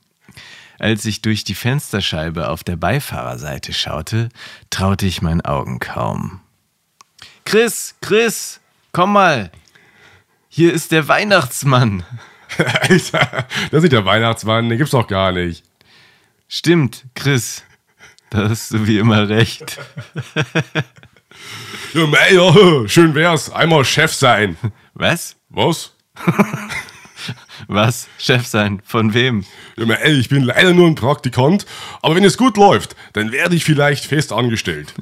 Als 0.77 1.05
ich 1.05 1.21
durch 1.21 1.43
die 1.45 1.55
Fensterscheibe 1.55 2.49
auf 2.49 2.63
der 2.63 2.75
Beifahrerseite 2.75 3.71
schaute, 3.71 4.29
traute 4.69 5.05
ich 5.05 5.21
meinen 5.21 5.41
Augen 5.41 5.79
kaum. 5.79 6.41
Chris, 7.45 7.95
Chris, 8.01 8.59
komm 8.91 9.13
mal. 9.13 9.51
Hier 10.49 10.73
ist 10.73 10.91
der 10.91 11.07
Weihnachtsmann. 11.07 12.03
Alter, 12.81 13.47
das 13.71 13.73
ist 13.73 13.81
nicht 13.81 13.93
der 13.93 14.05
Weihnachtsmann, 14.05 14.69
den 14.69 14.77
gibt's 14.77 14.91
doch 14.91 15.07
gar 15.07 15.31
nicht. 15.31 15.63
Stimmt, 16.47 17.05
Chris. 17.15 17.63
Da 18.29 18.49
hast 18.49 18.71
du 18.71 18.87
wie 18.87 18.97
immer 18.97 19.29
recht. 19.29 19.77
Ja, 21.93 22.05
ja, 22.29 22.87
schön 22.87 23.15
wär's. 23.15 23.49
Einmal 23.49 23.85
Chef 23.85 24.13
sein. 24.13 24.57
Was? 24.93 25.37
Was? 25.49 25.93
Was? 27.67 28.07
Chef 28.17 28.45
sein? 28.45 28.81
Von 28.83 29.13
wem? 29.13 29.45
Ja, 29.77 29.85
mei, 29.85 30.03
ich 30.05 30.27
bin 30.27 30.43
leider 30.43 30.73
nur 30.73 30.87
ein 30.87 30.95
Praktikant, 30.95 31.65
aber 32.01 32.15
wenn 32.15 32.23
es 32.25 32.37
gut 32.37 32.57
läuft, 32.57 32.95
dann 33.13 33.31
werde 33.31 33.55
ich 33.55 33.63
vielleicht 33.63 34.05
fest 34.05 34.33
angestellt. 34.33 34.93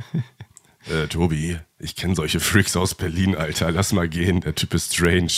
äh, 0.88 1.08
Tobi, 1.08 1.58
ich 1.80 1.96
kenne 1.96 2.16
solche 2.16 2.40
Freaks 2.40 2.76
aus 2.76 2.94
Berlin, 2.94 3.36
Alter. 3.36 3.72
Lass 3.72 3.92
mal 3.92 4.08
gehen, 4.08 4.42
der 4.42 4.54
Typ 4.56 4.74
ist 4.76 4.94
strange. 4.94 5.32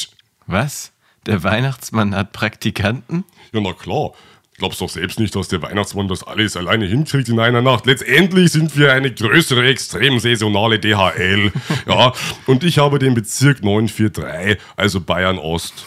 Was? 0.47 0.91
Der 1.25 1.43
Weihnachtsmann 1.43 2.15
hat 2.15 2.31
Praktikanten? 2.33 3.23
Ja, 3.51 3.61
na 3.61 3.73
klar. 3.73 4.11
Glaubst 4.57 4.79
doch 4.79 4.89
selbst 4.89 5.19
nicht, 5.19 5.35
dass 5.35 5.49
der 5.49 5.61
Weihnachtsmann 5.61 6.07
das 6.07 6.23
alles 6.23 6.55
alleine 6.55 6.85
hinkriegt 6.85 7.27
in 7.27 7.39
einer 7.39 7.61
Nacht. 7.61 7.85
Letztendlich 7.85 8.53
sind 8.53 8.77
wir 8.77 8.93
eine 8.93 9.11
größere, 9.11 9.67
extrem 9.67 10.19
saisonale 10.19 10.79
DHL. 10.79 11.51
ja, 11.87 12.13
und 12.45 12.63
ich 12.63 12.77
habe 12.77 12.97
den 12.99 13.15
Bezirk 13.15 13.63
943, 13.63 14.57
also 14.77 15.01
Bayern 15.01 15.39
Ost. 15.39 15.85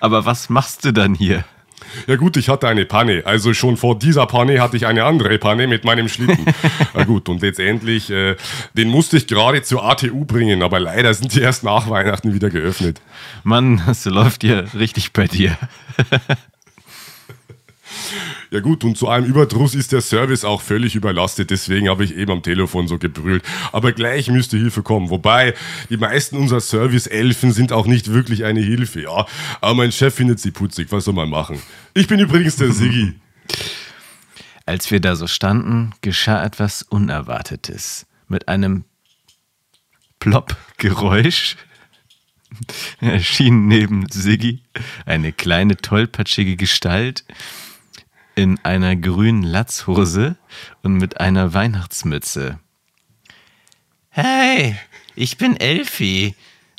Aber 0.00 0.24
was 0.24 0.48
machst 0.48 0.84
du 0.84 0.92
dann 0.92 1.14
hier? 1.14 1.44
Ja 2.06 2.16
gut, 2.16 2.36
ich 2.36 2.48
hatte 2.48 2.68
eine 2.68 2.84
Panne. 2.84 3.22
Also 3.24 3.54
schon 3.54 3.76
vor 3.76 3.98
dieser 3.98 4.26
Panne 4.26 4.60
hatte 4.60 4.76
ich 4.76 4.86
eine 4.86 5.04
andere 5.04 5.38
Panne 5.38 5.66
mit 5.66 5.84
meinem 5.84 6.08
Schlitten. 6.08 6.46
Na 6.94 7.04
gut, 7.04 7.28
und 7.28 7.42
letztendlich, 7.42 8.10
äh, 8.10 8.36
den 8.74 8.88
musste 8.88 9.16
ich 9.16 9.26
gerade 9.26 9.62
zur 9.62 9.84
ATU 9.84 10.24
bringen, 10.24 10.62
aber 10.62 10.80
leider 10.80 11.12
sind 11.14 11.34
die 11.34 11.40
erst 11.40 11.64
nach 11.64 11.88
Weihnachten 11.88 12.34
wieder 12.34 12.50
geöffnet. 12.50 13.00
Mann, 13.44 13.82
das 13.86 14.04
läuft 14.04 14.44
ja 14.44 14.60
richtig 14.78 15.12
bei 15.12 15.26
dir. 15.26 15.56
Ja 18.50 18.60
gut, 18.60 18.84
und 18.84 18.96
zu 18.96 19.08
allem 19.08 19.24
Überdruss 19.24 19.74
ist 19.74 19.92
der 19.92 20.00
Service 20.00 20.44
auch 20.44 20.62
völlig 20.62 20.94
überlastet, 20.94 21.50
deswegen 21.50 21.88
habe 21.88 22.04
ich 22.04 22.16
eben 22.16 22.32
am 22.32 22.42
Telefon 22.42 22.88
so 22.88 22.98
gebrüllt. 22.98 23.44
Aber 23.72 23.92
gleich 23.92 24.28
müsste 24.28 24.56
Hilfe 24.56 24.82
kommen. 24.82 25.10
Wobei, 25.10 25.54
die 25.90 25.96
meisten 25.96 26.36
unserer 26.36 26.60
Service-Elfen 26.60 27.52
sind 27.52 27.72
auch 27.72 27.86
nicht 27.86 28.12
wirklich 28.12 28.44
eine 28.44 28.60
Hilfe, 28.60 29.02
ja. 29.02 29.26
Aber 29.60 29.74
mein 29.74 29.92
Chef 29.92 30.14
findet 30.14 30.40
sie 30.40 30.50
putzig, 30.50 30.90
was 30.90 31.04
soll 31.04 31.14
man 31.14 31.28
machen? 31.28 31.60
Ich 31.94 32.06
bin 32.06 32.20
übrigens 32.20 32.56
der 32.56 32.72
Siggi. 32.72 33.14
Als 34.66 34.90
wir 34.90 35.00
da 35.00 35.16
so 35.16 35.26
standen, 35.26 35.94
geschah 36.02 36.44
etwas 36.44 36.82
Unerwartetes. 36.82 38.06
Mit 38.28 38.48
einem 38.48 38.84
Plopp-Geräusch 40.20 41.56
erschien 43.00 43.66
neben 43.66 44.08
Siggi 44.10 44.62
eine 45.06 45.32
kleine 45.32 45.76
tollpatschige 45.76 46.56
Gestalt 46.56 47.24
in 48.38 48.60
einer 48.62 48.94
grünen 48.94 49.42
Latzhose 49.42 50.36
und 50.84 50.94
mit 50.94 51.18
einer 51.18 51.54
Weihnachtsmütze. 51.54 52.60
Hey, 54.10 54.76
ich 55.16 55.38
bin 55.38 55.56
Elfi, 55.56 56.36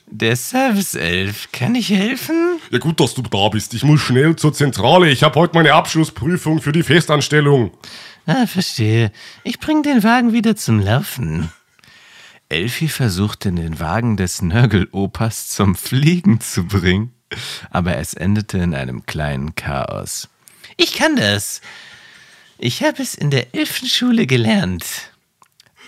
der 0.08 0.38
Service-Elf. 0.38 1.52
Kann 1.52 1.76
ich 1.76 1.90
helfen? 1.90 2.62
Ja 2.72 2.80
gut, 2.80 3.02
dass 3.02 3.14
du 3.14 3.22
da 3.24 3.50
bist. 3.50 3.74
Ich 3.74 3.84
muss 3.84 4.00
schnell 4.00 4.38
zur 4.38 4.54
Zentrale. 4.54 5.10
Ich 5.10 5.22
habe 5.22 5.38
heute 5.38 5.54
meine 5.54 5.74
Abschlussprüfung 5.74 6.62
für 6.62 6.72
die 6.72 6.82
Festanstellung. 6.82 7.72
Ah, 8.26 8.48
verstehe. 8.48 9.12
Ich 9.44 9.60
bring 9.60 9.84
den 9.84 10.02
Wagen 10.02 10.32
wieder 10.32 10.56
zum 10.56 10.80
Laufen. 10.80 11.52
Elfi 12.48 12.88
versuchte 12.88 13.52
den 13.52 13.82
Wagen 13.82 14.16
des 14.16 14.42
Nörgelopas 14.42 15.50
zum 15.50 15.76
Fliegen 15.76 16.40
zu 16.40 16.64
bringen, 16.66 17.12
aber 17.70 17.98
es 17.98 18.14
endete 18.14 18.60
in 18.60 18.74
einem 18.74 19.06
kleinen 19.06 19.56
Chaos. 19.56 20.30
Ich 20.82 20.94
kann 20.94 21.18
das. 21.18 21.60
Ich 22.58 22.84
habe 22.84 23.04
es 23.04 23.14
in 23.14 23.32
der 23.32 23.54
Elfenschule 23.54 24.26
gelernt. 24.26 25.12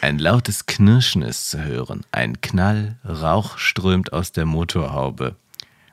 Ein 0.02 0.20
lautes 0.20 0.66
Knirschen 0.66 1.22
ist 1.22 1.50
zu 1.50 1.64
hören. 1.64 2.04
Ein 2.12 2.42
Knall, 2.42 2.98
Rauch 3.06 3.58
strömt 3.58 4.12
aus 4.12 4.34
der 4.34 4.46
Motorhaube. 4.46 5.38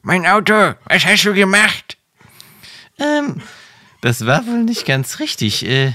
Mein 0.03 0.27
Auto, 0.27 0.75
was 0.87 1.07
hast 1.07 1.25
du 1.25 1.33
gemacht? 1.33 1.97
Ähm, 2.99 3.41
das 4.01 4.27
war 4.27 4.45
wohl 4.49 4.65
nicht 4.65 4.85
ganz 4.85 5.21
richtig. 5.21 5.65
Äh, 5.65 5.93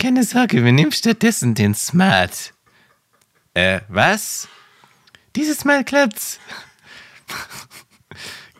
keine 0.00 0.24
Sorge, 0.24 0.64
wir 0.64 0.72
nehmen 0.72 0.90
stattdessen 0.90 1.54
den 1.54 1.76
Smart. 1.76 2.52
Äh, 3.54 3.82
was? 3.86 4.48
Dieses 5.36 5.64
Mal 5.64 5.84
klappt's. 5.84 6.40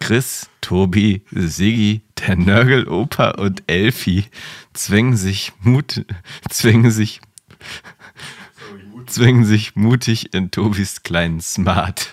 Chris, 0.05 0.51
Tobi, 0.61 1.23
Siggi, 1.31 2.03
der 2.19 2.37
Nörgelopa 2.37 3.31
und 3.31 3.63
Elfi 3.67 4.27
zwängen 4.75 5.17
sich 5.17 5.53
Mut, 5.61 6.05
zwängen 6.51 6.91
sich, 6.91 7.23
zwängen 9.07 9.47
sich 9.47 9.77
mutig 9.77 10.35
in 10.35 10.51
Tobis 10.51 11.05
kleinen 11.05 11.41
Smart. 11.41 12.13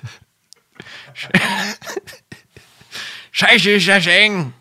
Scheiße, 3.31 4.09
eng. 4.09 4.53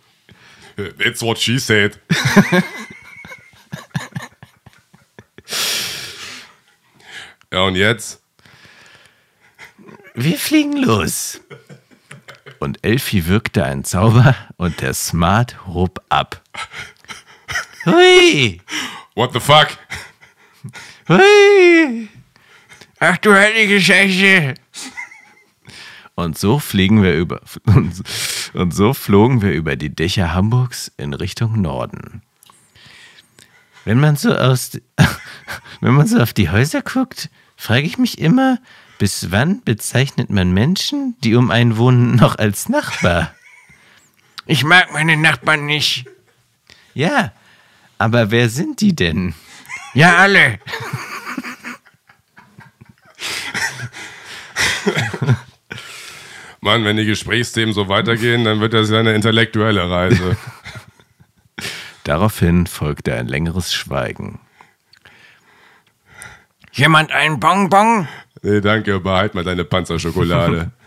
That's 0.99 1.23
what 1.23 1.39
she 1.39 1.61
said. 1.61 2.01
ja, 7.53 7.63
und 7.63 7.77
jetzt? 7.77 8.25
Wir 10.17 10.37
fliegen 10.37 10.79
los. 10.79 11.41
Und 12.61 12.85
Elfi 12.85 13.27
wirkte 13.27 13.65
einen 13.65 13.85
Zauber 13.85 14.37
und 14.59 14.83
der 14.83 14.93
Smart 14.93 15.67
hob 15.67 16.05
ab. 16.11 16.43
Hui! 17.87 18.61
What 19.15 19.33
the 19.33 19.41
fuck? 19.41 19.69
Hui! 21.09 22.09
Ach 22.99 23.17
du 23.17 23.33
heilige 23.33 23.81
Scheiße. 23.81 24.55
Und 26.15 26.37
so 26.37 26.59
fliegen 26.59 27.03
wir 27.03 27.15
über 27.15 27.41
und, 27.65 28.75
so 28.75 28.93
flogen 28.93 29.41
wir 29.41 29.53
über 29.53 29.77
die 29.77 29.95
Dächer 29.95 30.35
Hamburgs 30.35 30.93
in 30.99 31.15
Richtung 31.15 31.63
Norden. 31.63 32.21
Wenn 33.87 33.99
man 33.99 34.17
so 34.17 34.35
aus 34.35 34.79
wenn 35.81 35.95
man 35.95 36.07
so 36.07 36.19
auf 36.19 36.35
die 36.35 36.51
Häuser 36.51 36.83
guckt, 36.83 37.31
frage 37.57 37.87
ich 37.87 37.97
mich 37.97 38.19
immer, 38.19 38.59
bis 39.01 39.33
wann 39.33 39.65
bezeichnet 39.65 40.29
man 40.29 40.53
Menschen, 40.53 41.17
die 41.25 41.35
um 41.35 41.51
einen 41.51 41.79
wohnen, 41.79 42.17
noch 42.17 42.37
als 42.37 42.69
Nachbar? 42.69 43.35
Ich 44.45 44.63
mag 44.63 44.93
meine 44.93 45.17
Nachbarn 45.17 45.65
nicht. 45.65 46.05
Ja, 46.93 47.33
aber 47.97 48.31
wer 48.31 48.51
sind 48.51 48.83
die 48.83 48.95
denn? 48.95 49.35
Ja, 49.95 50.19
alle. 50.19 50.59
Mann, 56.61 56.85
wenn 56.85 56.99
die 56.99 57.07
Gesprächsthemen 57.07 57.73
so 57.73 57.89
weitergehen, 57.89 58.45
dann 58.45 58.61
wird 58.61 58.75
das 58.75 58.91
ja 58.91 59.01
eine 59.01 59.15
intellektuelle 59.15 59.89
Reise. 59.91 60.37
Daraufhin 62.05 62.67
folgte 62.67 63.15
ein 63.15 63.29
längeres 63.29 63.73
Schweigen. 63.73 64.41
Jemand 66.73 67.13
einen 67.13 67.41
Bonbon? 67.41 68.07
Nee, 68.43 68.61
danke, 68.61 69.01
behalt 69.01 69.35
mal 69.35 69.45
deine 69.45 69.65
Panzerschokolade. 69.65 70.71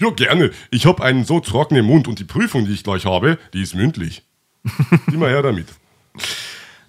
ja, 0.00 0.10
gerne. 0.10 0.50
Ich 0.70 0.86
habe 0.86 1.02
einen 1.02 1.24
so 1.24 1.40
trockenen 1.40 1.84
Mund 1.84 2.08
und 2.08 2.18
die 2.18 2.24
Prüfung, 2.24 2.66
die 2.66 2.72
ich 2.72 2.84
gleich 2.84 3.04
habe, 3.04 3.38
die 3.52 3.62
ist 3.62 3.74
mündlich. 3.74 4.22
Geh 5.06 5.16
mal 5.16 5.30
her 5.30 5.42
damit. 5.42 5.68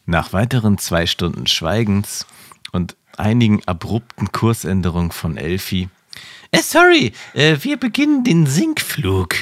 Nach 0.06 0.34
weiteren 0.34 0.78
zwei 0.78 1.06
Stunden 1.06 1.48
Schweigens 1.48 2.26
und 2.72 2.96
einigen 3.18 3.62
abrupten 3.66 4.32
Kursänderungen 4.32 5.12
von 5.12 5.38
Elfi. 5.38 5.90
Äh, 6.52 6.62
sorry, 6.62 7.14
äh, 7.34 7.58
wir 7.62 7.78
beginnen 7.78 8.24
den 8.24 8.48
Sinkflug. 8.48 9.36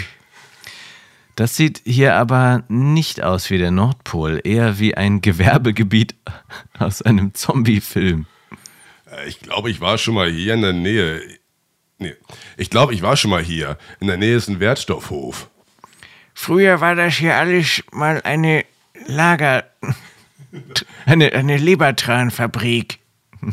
Das 1.36 1.56
sieht 1.56 1.82
hier 1.86 2.16
aber 2.16 2.64
nicht 2.68 3.22
aus 3.22 3.52
wie 3.52 3.60
der 3.60 3.70
Nordpol, 3.70 4.42
eher 4.44 4.80
wie 4.80 4.98
ein 4.98 5.22
Gewerbegebiet 5.22 6.16
aus 6.80 7.02
einem 7.02 7.34
Zombie-Film. 7.34 8.26
Ich 9.26 9.40
glaube, 9.40 9.70
ich 9.70 9.82
war 9.82 9.98
schon 9.98 10.14
mal 10.14 10.30
hier 10.30 10.54
in 10.54 10.62
der 10.62 10.74
Nähe. 10.74 11.22
Nee, 11.98 12.16
ich 12.58 12.70
glaube, 12.70 12.94
ich 12.94 13.02
war 13.02 13.18
schon 13.18 13.32
mal 13.32 13.44
hier. 13.44 13.78
In 14.00 14.08
der 14.08 14.18
Nähe 14.18 14.36
ist 14.36 14.48
ein 14.48 14.60
Wertstoffhof. 14.60 15.50
Früher 16.34 16.82
war 16.82 16.94
das 16.96 17.16
hier 17.16 17.36
alles 17.36 17.84
mal 17.92 18.22
eine 18.22 18.66
Lager. 19.08 19.66
Eine, 21.06 21.34
eine 21.34 21.58
Lebertranfabrik. 21.58 23.00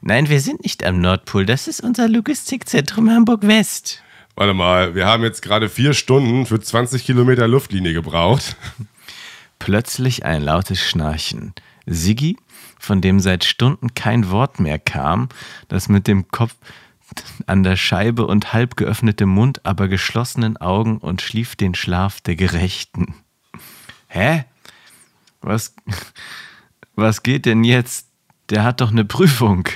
Nein, 0.00 0.28
wir 0.28 0.40
sind 0.40 0.62
nicht 0.64 0.84
am 0.84 1.00
Nordpol, 1.00 1.46
das 1.46 1.66
ist 1.66 1.80
unser 1.80 2.08
Logistikzentrum 2.08 3.10
Hamburg-West. 3.10 4.02
Warte 4.34 4.52
mal, 4.52 4.94
wir 4.94 5.06
haben 5.06 5.22
jetzt 5.22 5.40
gerade 5.42 5.68
vier 5.68 5.94
Stunden 5.94 6.44
für 6.44 6.60
20 6.60 7.06
Kilometer 7.06 7.46
Luftlinie 7.46 7.92
gebraucht. 7.92 8.56
Plötzlich 9.58 10.24
ein 10.24 10.42
lautes 10.42 10.80
Schnarchen. 10.80 11.54
Siggi, 11.86 12.36
von 12.78 13.00
dem 13.00 13.20
seit 13.20 13.44
Stunden 13.44 13.94
kein 13.94 14.30
Wort 14.30 14.60
mehr 14.60 14.78
kam, 14.78 15.28
das 15.68 15.88
mit 15.88 16.06
dem 16.06 16.28
Kopf 16.28 16.54
an 17.46 17.62
der 17.62 17.76
Scheibe 17.76 18.26
und 18.26 18.52
halb 18.52 18.76
geöffnetem 18.76 19.28
Mund, 19.28 19.64
aber 19.64 19.88
geschlossenen 19.88 20.56
Augen 20.56 20.98
und 20.98 21.22
schlief 21.22 21.56
den 21.56 21.74
Schlaf 21.74 22.20
der 22.20 22.36
Gerechten. 22.36 23.14
Hä? 24.08 24.44
Was, 25.40 25.74
was 26.94 27.22
geht 27.22 27.46
denn 27.46 27.64
jetzt? 27.64 28.08
Der 28.50 28.64
hat 28.64 28.80
doch 28.80 28.90
eine 28.90 29.04
Prüfung. 29.04 29.68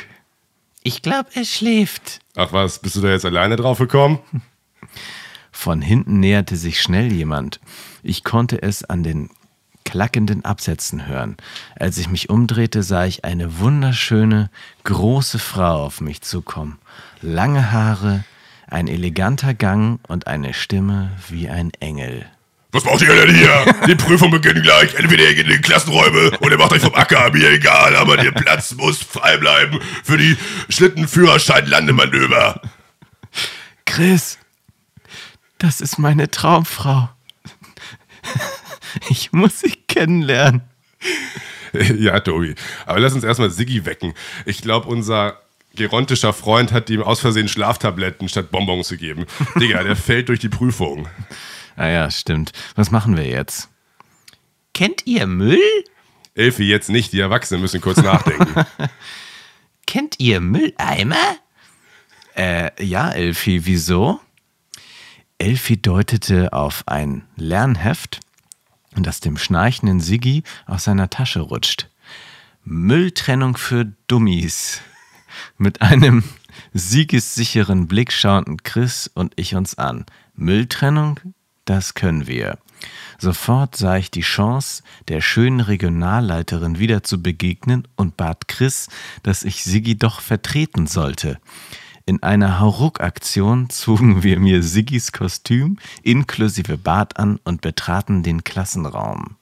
Ich 0.82 1.02
glaube, 1.02 1.28
er 1.34 1.44
schläft. 1.44 2.20
Ach 2.36 2.52
was, 2.52 2.80
bist 2.80 2.96
du 2.96 3.00
da 3.00 3.10
jetzt 3.10 3.24
alleine 3.24 3.56
drauf 3.56 3.78
gekommen? 3.78 4.20
Von 5.50 5.82
hinten 5.82 6.20
näherte 6.20 6.56
sich 6.56 6.80
schnell 6.80 7.12
jemand. 7.12 7.60
Ich 8.02 8.24
konnte 8.24 8.62
es 8.62 8.84
an 8.84 9.02
den 9.02 9.30
klackenden 9.88 10.44
Absätzen 10.44 11.06
hören. 11.06 11.38
Als 11.80 11.96
ich 11.96 12.10
mich 12.10 12.28
umdrehte, 12.28 12.82
sah 12.82 13.06
ich 13.06 13.24
eine 13.24 13.58
wunderschöne, 13.58 14.50
große 14.84 15.38
Frau 15.38 15.86
auf 15.86 16.02
mich 16.02 16.20
zukommen. 16.20 16.78
Lange 17.22 17.72
Haare, 17.72 18.24
ein 18.66 18.86
eleganter 18.86 19.54
Gang 19.54 19.98
und 20.06 20.26
eine 20.26 20.52
Stimme 20.52 21.12
wie 21.28 21.48
ein 21.48 21.72
Engel. 21.80 22.26
Was 22.70 22.84
macht 22.84 23.00
ihr 23.00 23.14
denn 23.14 23.34
hier? 23.34 23.74
Die 23.86 23.94
Prüfung 23.94 24.30
beginnt 24.30 24.62
gleich. 24.62 24.94
Entweder 24.94 25.24
ihr 25.24 25.34
geht 25.34 25.46
in 25.46 25.52
die 25.52 25.60
Klassenräume 25.62 26.32
oder 26.40 26.52
ihr 26.52 26.58
macht 26.58 26.72
euch 26.72 26.82
vom 26.82 26.94
Acker. 26.94 27.30
Mir 27.32 27.50
egal, 27.50 27.96
aber 27.96 28.18
der 28.18 28.32
Platz 28.32 28.74
muss 28.74 28.98
frei 28.98 29.38
bleiben 29.38 29.80
für 30.04 30.18
die 30.18 30.36
Schlittenführerschein-Landemanöver. 30.68 32.60
Chris, 33.86 34.38
das 35.56 35.80
ist 35.80 35.98
meine 35.98 36.30
Traumfrau. 36.30 37.08
Ich 39.10 39.32
muss 39.32 39.60
sie 39.60 39.72
kennenlernen. 39.88 40.62
Ja, 41.98 42.18
Tobi. 42.20 42.54
Aber 42.86 42.98
lass 42.98 43.12
uns 43.12 43.24
erstmal 43.24 43.50
Siggi 43.50 43.84
wecken. 43.84 44.14
Ich 44.46 44.62
glaube, 44.62 44.88
unser 44.88 45.38
gerontischer 45.74 46.32
Freund 46.32 46.72
hat 46.72 46.88
ihm 46.88 47.02
aus 47.02 47.20
Versehen 47.20 47.46
Schlaftabletten 47.46 48.26
statt 48.30 48.50
Bonbons 48.50 48.88
gegeben. 48.88 49.26
Digga, 49.60 49.82
der 49.82 49.94
fällt 49.94 50.30
durch 50.30 50.40
die 50.40 50.48
Prüfung. 50.48 51.08
Ah 51.76 51.88
ja, 51.88 52.10
stimmt. 52.10 52.52
Was 52.74 52.90
machen 52.90 53.18
wir 53.18 53.26
jetzt? 53.26 53.68
Kennt 54.72 55.06
ihr 55.06 55.26
Müll? 55.26 55.60
Elfi, 56.34 56.64
jetzt 56.64 56.88
nicht. 56.88 57.12
Die 57.12 57.20
Erwachsenen 57.20 57.60
müssen 57.60 57.82
kurz 57.82 57.98
nachdenken. 57.98 58.64
Kennt 59.86 60.18
ihr 60.18 60.40
Mülleimer? 60.40 61.36
Äh, 62.34 62.70
ja, 62.82 63.10
Elfi, 63.10 63.66
wieso? 63.66 64.20
Elfi 65.38 65.80
deutete 65.80 66.52
auf 66.52 66.82
ein 66.86 67.26
Lernheft, 67.36 68.20
das 69.02 69.20
dem 69.20 69.36
schnarchenden 69.36 70.00
Siggi 70.00 70.42
aus 70.66 70.84
seiner 70.84 71.10
Tasche 71.10 71.40
rutscht. 71.40 71.88
Mülltrennung 72.64 73.56
für 73.56 73.86
Dummies. 74.06 74.80
Mit 75.56 75.82
einem 75.82 76.24
siegessicheren 76.72 77.86
Blick 77.86 78.12
schauten 78.12 78.62
Chris 78.62 79.10
und 79.12 79.32
ich 79.36 79.54
uns 79.54 79.76
an. 79.78 80.06
Mülltrennung? 80.34 81.20
Das 81.64 81.94
können 81.94 82.26
wir. 82.26 82.58
Sofort 83.18 83.76
sah 83.76 83.96
ich 83.96 84.10
die 84.10 84.20
Chance, 84.20 84.82
der 85.08 85.20
schönen 85.20 85.60
Regionalleiterin 85.60 86.78
wieder 86.78 87.02
zu 87.02 87.20
begegnen 87.20 87.88
und 87.96 88.16
bat 88.16 88.48
Chris, 88.48 88.88
dass 89.22 89.42
ich 89.42 89.64
Siggi 89.64 89.98
doch 89.98 90.20
vertreten 90.20 90.86
sollte. 90.86 91.38
In 92.08 92.22
einer 92.22 92.58
Hauruck-Aktion 92.58 93.68
zogen 93.68 94.22
wir 94.22 94.38
mir 94.40 94.62
Siggis 94.62 95.12
Kostüm 95.12 95.76
inklusive 96.02 96.78
Bart 96.78 97.18
an 97.18 97.38
und 97.44 97.60
betraten 97.60 98.22
den 98.22 98.44
Klassenraum. 98.44 99.36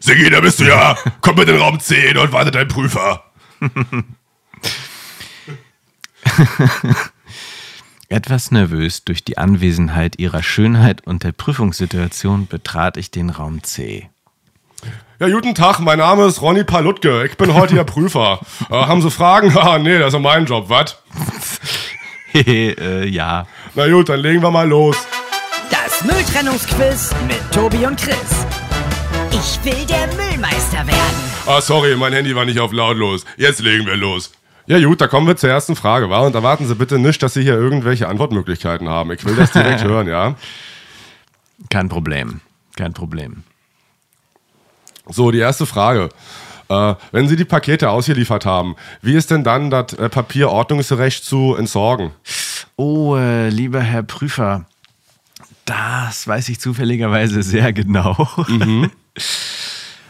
Siggi, 0.00 0.28
da 0.28 0.42
bist 0.42 0.60
du 0.60 0.64
ja. 0.64 0.98
Komm 1.22 1.36
mit 1.36 1.48
in 1.48 1.54
den 1.54 1.62
Raum 1.62 1.80
10 1.80 2.18
und 2.18 2.32
warte 2.32 2.50
dein 2.50 2.68
Prüfer. 2.68 3.24
Etwas 8.10 8.50
nervös 8.50 9.06
durch 9.06 9.24
die 9.24 9.38
Anwesenheit 9.38 10.18
ihrer 10.18 10.42
Schönheit 10.42 11.06
und 11.06 11.22
der 11.24 11.32
Prüfungssituation 11.32 12.46
betrat 12.46 12.98
ich 12.98 13.10
den 13.10 13.30
Raum 13.30 13.62
C. 13.62 14.10
Ja, 15.24 15.30
guten 15.30 15.54
Tag, 15.54 15.80
mein 15.80 16.00
Name 16.00 16.26
ist 16.26 16.42
Ronny 16.42 16.64
Palutke. 16.64 17.24
Ich 17.24 17.38
bin 17.38 17.54
heute 17.54 17.76
Ihr 17.76 17.84
Prüfer. 17.84 18.40
Äh, 18.70 18.74
haben 18.74 19.00
Sie 19.00 19.10
Fragen? 19.10 19.56
Ah, 19.56 19.78
nee, 19.78 19.98
das 19.98 20.12
ist 20.12 20.20
mein 20.20 20.44
Job, 20.44 20.68
was? 20.68 20.98
äh, 22.34 23.08
ja. 23.08 23.46
Na 23.74 23.88
gut, 23.88 24.10
dann 24.10 24.20
legen 24.20 24.42
wir 24.42 24.50
mal 24.50 24.68
los. 24.68 24.98
Das 25.70 26.04
Mülltrennungsquiz 26.04 27.14
mit 27.26 27.40
Tobi 27.52 27.86
und 27.86 27.98
Chris. 27.98 28.44
Ich 29.30 29.64
will 29.64 29.86
der 29.86 30.08
Müllmeister 30.08 30.86
werden. 30.86 31.16
Ah, 31.46 31.62
sorry, 31.62 31.96
mein 31.96 32.12
Handy 32.12 32.36
war 32.36 32.44
nicht 32.44 32.60
auf 32.60 32.72
lautlos. 32.72 33.24
Jetzt 33.38 33.62
legen 33.62 33.86
wir 33.86 33.96
los. 33.96 34.30
Ja 34.66 34.78
gut, 34.78 35.00
da 35.00 35.06
kommen 35.06 35.26
wir 35.26 35.36
zur 35.36 35.48
ersten 35.48 35.74
Frage, 35.74 36.10
wa? 36.10 36.18
Und 36.18 36.34
erwarten 36.34 36.68
Sie 36.68 36.74
bitte 36.74 36.98
nicht, 36.98 37.22
dass 37.22 37.32
Sie 37.32 37.42
hier 37.42 37.54
irgendwelche 37.54 38.08
Antwortmöglichkeiten 38.08 38.90
haben. 38.90 39.10
Ich 39.12 39.24
will 39.24 39.36
das 39.36 39.52
direkt 39.52 39.84
hören, 39.84 40.06
ja? 40.06 40.34
Kein 41.70 41.88
Problem. 41.88 42.42
Kein 42.76 42.92
Problem. 42.92 43.44
So, 45.08 45.30
die 45.30 45.38
erste 45.38 45.66
Frage. 45.66 46.08
Äh, 46.68 46.94
wenn 47.12 47.28
Sie 47.28 47.36
die 47.36 47.44
Pakete 47.44 47.90
ausgeliefert 47.90 48.46
haben, 48.46 48.74
wie 49.02 49.14
ist 49.14 49.30
denn 49.30 49.44
dann 49.44 49.70
das 49.70 49.92
äh, 49.94 50.08
Papier 50.08 50.48
ordnungsgerecht 50.50 51.24
zu 51.24 51.54
entsorgen? 51.56 52.10
Oh, 52.76 53.16
äh, 53.16 53.50
lieber 53.50 53.80
Herr 53.80 54.02
Prüfer, 54.02 54.64
das 55.66 56.26
weiß 56.26 56.48
ich 56.48 56.60
zufälligerweise 56.60 57.42
sehr 57.42 57.72
genau. 57.72 58.28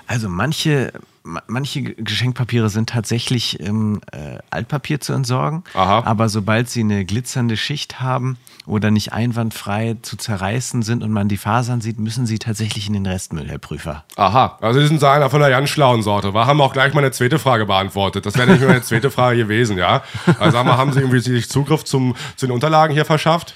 Also 0.07 0.29
manche, 0.29 0.93
ma- 0.93 1.01
manche 1.25 1.83
Geschenkpapiere 1.83 2.69
sind 2.69 2.91
tatsächlich 2.91 3.59
im 3.59 4.01
äh, 4.13 4.39
Altpapier 4.51 5.01
zu 5.01 5.15
entsorgen, 5.15 5.65
Aha. 5.73 6.03
aber 6.05 6.29
sobald 6.29 6.69
sie 6.69 6.81
eine 6.81 7.05
glitzernde 7.05 7.57
Schicht 7.57 8.01
haben 8.01 8.37
oder 8.67 8.91
nicht 8.91 9.13
einwandfrei 9.13 9.97
zu 10.03 10.17
zerreißen 10.17 10.83
sind 10.83 11.03
und 11.03 11.13
man 11.13 11.29
die 11.29 11.39
Fasern 11.39 11.81
sieht, 11.81 11.99
müssen 11.99 12.27
sie 12.27 12.39
tatsächlich 12.39 12.87
in 12.87 12.93
den 12.93 13.07
Restmüll, 13.07 13.49
Herr 13.49 13.59
Prüfer. 13.59 14.05
Aha, 14.17 14.59
also 14.61 14.81
Sie 14.81 14.87
sind 14.87 15.01
so 15.01 15.07
einer 15.07 15.31
von 15.31 15.41
der 15.41 15.51
ganz 15.51 15.71
schlauen 15.71 16.03
Sorte. 16.03 16.35
Wir 16.35 16.47
haben 16.47 16.61
auch 16.61 16.75
gleich 16.75 16.93
meine 16.93 17.11
zweite 17.11 17.39
Frage 17.39 17.65
beantwortet. 17.65 18.27
Das 18.27 18.35
wäre 18.37 18.47
nämlich 18.47 18.67
meine 18.67 18.83
zweite 18.83 19.11
Frage 19.11 19.39
gewesen, 19.39 19.79
ja? 19.79 20.03
Also 20.39 20.59
haben 20.59 20.93
Sie 20.93 21.01
irgendwie 21.01 21.21
sich 21.21 21.49
Zugriff 21.49 21.85
zum, 21.85 22.15
zu 22.37 22.47
den 22.47 22.53
Unterlagen 22.53 22.93
hier 22.93 23.05
verschafft? 23.05 23.55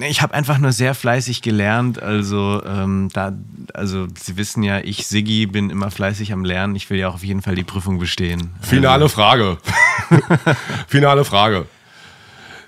Ich 0.00 0.22
habe 0.22 0.32
einfach 0.32 0.58
nur 0.58 0.72
sehr 0.72 0.94
fleißig 0.94 1.42
gelernt. 1.42 2.02
Also, 2.02 2.62
ähm, 2.64 3.10
da, 3.12 3.32
also 3.74 4.06
Sie 4.16 4.36
wissen 4.36 4.62
ja, 4.62 4.78
ich, 4.78 5.06
Siggi, 5.06 5.46
bin 5.46 5.68
immer 5.68 5.90
fleißig 5.90 6.32
am 6.32 6.44
Lernen. 6.44 6.74
Ich 6.74 6.88
will 6.88 6.98
ja 6.98 7.08
auch 7.08 7.14
auf 7.14 7.24
jeden 7.24 7.42
Fall 7.42 7.54
die 7.54 7.64
Prüfung 7.64 7.98
bestehen. 7.98 8.54
Finale 8.62 9.08
Frage. 9.08 9.58
Finale 10.88 11.24
Frage. 11.24 11.66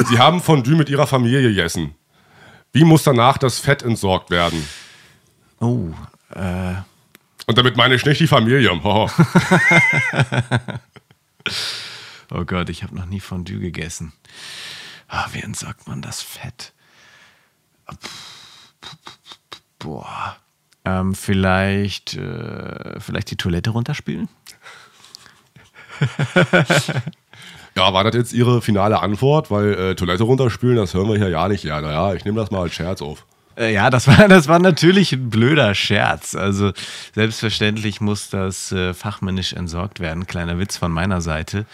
Sie 0.09 0.19
haben 0.19 0.43
Fondue 0.43 0.77
mit 0.77 0.91
Ihrer 0.91 1.07
Familie 1.07 1.43
gegessen. 1.43 1.95
Wie 2.73 2.85
muss 2.85 3.03
danach 3.03 3.39
das 3.39 3.59
Fett 3.59 3.83
entsorgt 3.83 4.31
werden? 4.31 4.67
Oh, 5.59 5.91
äh, 6.35 6.75
Und 7.47 7.59
damit 7.59 7.77
meine 7.77 7.95
ich 7.95 8.05
nicht 8.05 8.21
die 8.21 8.27
Familie. 8.27 8.71
Hoho. 8.71 9.11
oh 12.31 12.45
Gott, 12.45 12.69
ich 12.69 12.83
habe 12.83 12.95
noch 12.95 13.07
nie 13.07 13.21
Fondue 13.21 13.59
gegessen. 13.59 14.13
Ah, 15.09 15.27
wie 15.33 15.41
entsorgt 15.41 15.89
man 15.89 16.03
das 16.03 16.23
Fett? 16.23 16.73
Boah. 19.79 20.37
Ähm, 20.85 21.15
vielleicht, 21.15 22.15
äh, 22.15 22.99
vielleicht 23.01 23.31
die 23.31 23.37
Toilette 23.37 23.71
runterspülen? 23.71 24.29
Ja, 27.77 27.93
war 27.93 28.05
das 28.05 28.15
jetzt 28.15 28.33
Ihre 28.33 28.63
finale 28.63 29.01
Antwort? 29.01 29.51
Weil 29.51 29.75
äh, 29.75 29.95
Toilette 29.95 30.25
runterspülen, 30.25 30.77
das 30.77 30.95
hören 30.95 31.09
wir 31.09 31.17
hier 31.17 31.29
ja 31.29 31.49
nicht. 31.49 31.65
Ja, 31.65 32.15
ich 32.15 32.25
nehme 32.25 32.41
das 32.41 32.51
mal 32.51 32.63
als 32.63 32.75
Scherz 32.75 33.01
auf. 33.01 33.25
Äh, 33.57 33.73
ja, 33.73 33.91
das 33.91 34.07
war, 34.09 34.29
das 34.29 34.49
war 34.49 34.59
natürlich 34.59 35.13
ein 35.13 35.31
blöder 35.31 35.75
Scherz. 35.75 36.35
Also 36.35 36.73
selbstverständlich 37.15 38.01
muss 38.01 38.31
das 38.31 38.73
äh, 38.73 38.93
fachmännisch 38.95 39.53
entsorgt 39.53 40.01
werden. 40.01 40.27
Kleiner 40.27 40.59
Witz 40.59 40.77
von 40.77 40.91
meiner 40.93 41.21
Seite. 41.21 41.65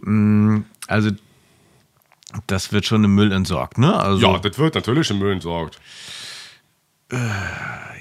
Mm, 0.00 0.60
also 0.86 1.10
das 2.46 2.72
wird 2.72 2.84
schon 2.86 3.04
im 3.04 3.14
Müll 3.14 3.32
entsorgt, 3.32 3.78
ne? 3.78 3.94
Also, 3.98 4.26
Ja, 4.26 4.38
das 4.38 4.58
wird 4.58 4.74
natürlich 4.74 5.10
im 5.10 5.18
Müll 5.18 5.32
entsorgt. 5.32 5.78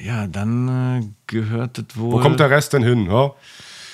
ja 0.04 0.28
dann 0.28 1.00
äh, 1.02 1.08
gehört 1.28 1.78
das 1.78 1.86
wohl. 1.96 2.14
Wo 2.14 2.20
kommt 2.20 2.40
der 2.40 2.50
Rest 2.50 2.74
denn 2.74 2.84
hin? 2.84 3.10
Ja? 3.10 3.32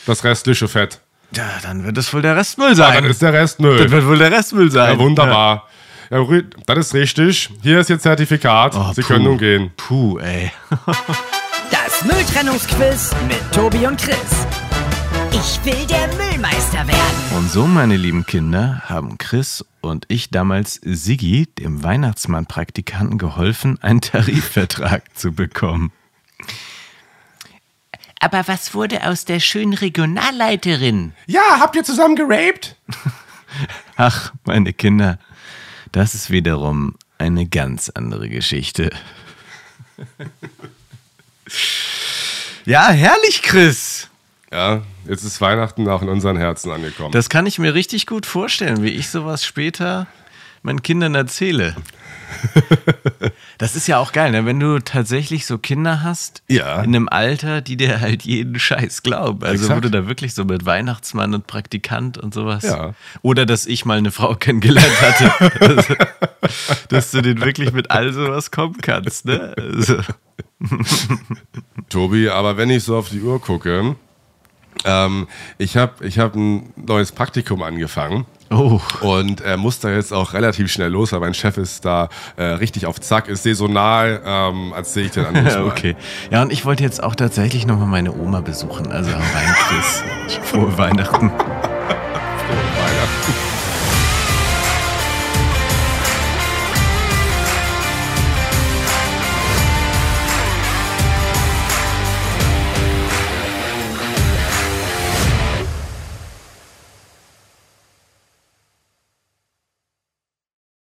Das 0.05 0.23
restliche 0.23 0.67
Fett. 0.67 1.01
Ja, 1.35 1.49
dann 1.63 1.83
wird 1.85 1.97
es 1.97 2.13
wohl 2.13 2.21
der 2.21 2.35
Restmüll 2.35 2.69
Ja, 2.69 2.75
sein. 2.75 3.03
das 3.03 3.11
ist 3.13 3.21
der 3.21 3.33
Restmüll. 3.33 3.77
das 3.77 3.91
wird 3.91 4.05
wohl 4.05 4.17
der 4.17 4.31
Restmüll 4.31 4.71
sein. 4.71 4.93
Ja, 4.97 4.99
wunderbar. 5.03 5.67
Ja, 6.09 6.17
Rü- 6.17 6.45
das 6.65 6.77
ist 6.87 6.93
richtig. 6.93 7.49
Hier 7.61 7.79
ist 7.79 7.89
Ihr 7.89 7.99
Zertifikat. 7.99 8.75
Oh, 8.75 8.91
Sie 8.93 9.01
puh. 9.01 9.07
können 9.07 9.23
nun 9.25 9.37
gehen. 9.37 9.71
Puh, 9.77 10.17
ey. 10.19 10.51
Das 11.71 12.03
Mülltrennungsquiz 12.05 13.11
mit 13.27 13.39
Tobi 13.53 13.85
und 13.85 14.01
Chris. 14.01 14.17
Ich 15.43 15.65
will 15.65 15.87
der 15.87 16.07
Müllmeister 16.09 16.87
werden. 16.87 17.35
Und 17.35 17.49
so, 17.49 17.65
meine 17.65 17.97
lieben 17.97 18.27
Kinder, 18.27 18.83
haben 18.85 19.17
Chris 19.17 19.65
und 19.81 20.05
ich 20.07 20.29
damals 20.29 20.79
Siggi, 20.83 21.47
dem 21.57 21.81
Weihnachtsmann-Praktikanten, 21.81 23.17
geholfen, 23.17 23.81
einen 23.81 24.01
Tarifvertrag 24.01 25.03
zu 25.17 25.31
bekommen. 25.31 25.91
Aber 28.19 28.47
was 28.47 28.75
wurde 28.75 29.07
aus 29.07 29.25
der 29.25 29.39
schönen 29.39 29.73
Regionalleiterin? 29.73 31.13
Ja, 31.25 31.59
habt 31.59 31.75
ihr 31.75 31.83
zusammen 31.83 32.15
geraped? 32.15 32.75
Ach, 33.95 34.33
meine 34.45 34.73
Kinder, 34.73 35.17
das 35.91 36.13
ist 36.13 36.29
wiederum 36.29 36.93
eine 37.17 37.47
ganz 37.47 37.89
andere 37.89 38.29
Geschichte. 38.29 38.91
Ja, 42.63 42.89
herrlich, 42.91 43.41
Chris. 43.41 44.10
Ja, 44.51 44.81
jetzt 45.07 45.23
ist 45.23 45.39
Weihnachten 45.39 45.87
auch 45.87 46.01
in 46.01 46.09
unseren 46.09 46.37
Herzen 46.37 46.71
angekommen. 46.71 47.11
Das 47.11 47.29
kann 47.29 47.45
ich 47.45 47.57
mir 47.57 47.73
richtig 47.73 48.05
gut 48.05 48.25
vorstellen, 48.25 48.83
wie 48.83 48.89
ich 48.89 49.09
sowas 49.09 49.45
später 49.45 50.07
meinen 50.63 50.83
Kindern 50.83 51.15
erzähle. 51.15 51.75
Das 53.57 53.75
ist 53.75 53.87
ja 53.87 53.99
auch 53.99 54.11
geil, 54.11 54.31
ne? 54.31 54.45
wenn 54.47 54.59
du 54.59 54.79
tatsächlich 54.79 55.45
so 55.45 55.59
Kinder 55.59 56.01
hast, 56.01 56.41
Ja. 56.47 56.77
in 56.81 56.95
einem 56.95 57.09
Alter, 57.09 57.61
die 57.61 57.77
dir 57.77 58.01
halt 58.01 58.23
jeden 58.23 58.57
Scheiß 58.57 59.03
glauben. 59.03 59.43
Also 59.43 59.65
Exakt. 59.65 59.77
wo 59.77 59.81
du 59.81 59.91
da 59.91 60.07
wirklich 60.07 60.33
so 60.33 60.45
mit 60.45 60.65
Weihnachtsmann 60.65 61.35
und 61.35 61.45
Praktikant 61.45 62.17
und 62.17 62.33
sowas. 62.33 62.63
Ja. 62.63 62.95
Oder 63.21 63.45
dass 63.45 63.67
ich 63.67 63.85
mal 63.85 63.99
eine 63.99 64.09
Frau 64.11 64.33
kennengelernt 64.33 64.99
hatte. 65.01 65.61
also, 65.61 65.93
dass 66.89 67.11
du 67.11 67.21
den 67.21 67.41
wirklich 67.41 67.71
mit 67.71 67.91
all 67.91 68.11
sowas 68.13 68.49
kommen 68.49 68.77
kannst. 68.81 69.25
Ne? 69.25 69.53
Also, 69.57 69.97
Tobi, 71.89 72.29
aber 72.29 72.57
wenn 72.57 72.71
ich 72.71 72.83
so 72.83 72.97
auf 72.97 73.09
die 73.09 73.21
Uhr 73.21 73.39
gucke, 73.39 73.95
ähm, 74.85 75.27
ich 75.57 75.77
habe 75.77 76.05
ich 76.05 76.19
hab 76.19 76.35
ein 76.35 76.73
neues 76.75 77.11
Praktikum 77.11 77.63
angefangen. 77.63 78.25
oh. 78.49 78.79
Und 79.01 79.41
er 79.41 79.57
muss 79.57 79.79
da 79.79 79.89
jetzt 79.89 80.11
auch 80.13 80.33
relativ 80.33 80.71
schnell 80.71 80.89
los, 80.89 81.11
weil 81.11 81.19
mein 81.19 81.33
Chef 81.33 81.57
ist 81.57 81.85
da 81.85 82.09
äh, 82.35 82.43
richtig 82.43 82.85
auf 82.85 82.99
Zack, 82.99 83.27
ist 83.27 83.43
saisonal, 83.43 84.21
ähm, 84.25 84.73
erzähle 84.75 85.05
ich 85.05 85.11
dir 85.11 85.23
dann 85.23 85.43
nicht 85.43 85.55
Ja, 85.55 85.63
okay. 85.65 85.95
Ja, 86.31 86.41
und 86.41 86.51
ich 86.51 86.65
wollte 86.65 86.83
jetzt 86.83 87.01
auch 87.01 87.15
tatsächlich 87.15 87.65
nochmal 87.65 87.87
meine 87.87 88.13
Oma 88.13 88.41
besuchen. 88.41 88.91
Also 88.91 89.11
rein, 89.11 89.55
Chris. 89.67 90.03
Frohe 90.43 90.77
Weihnachten. 90.77 91.31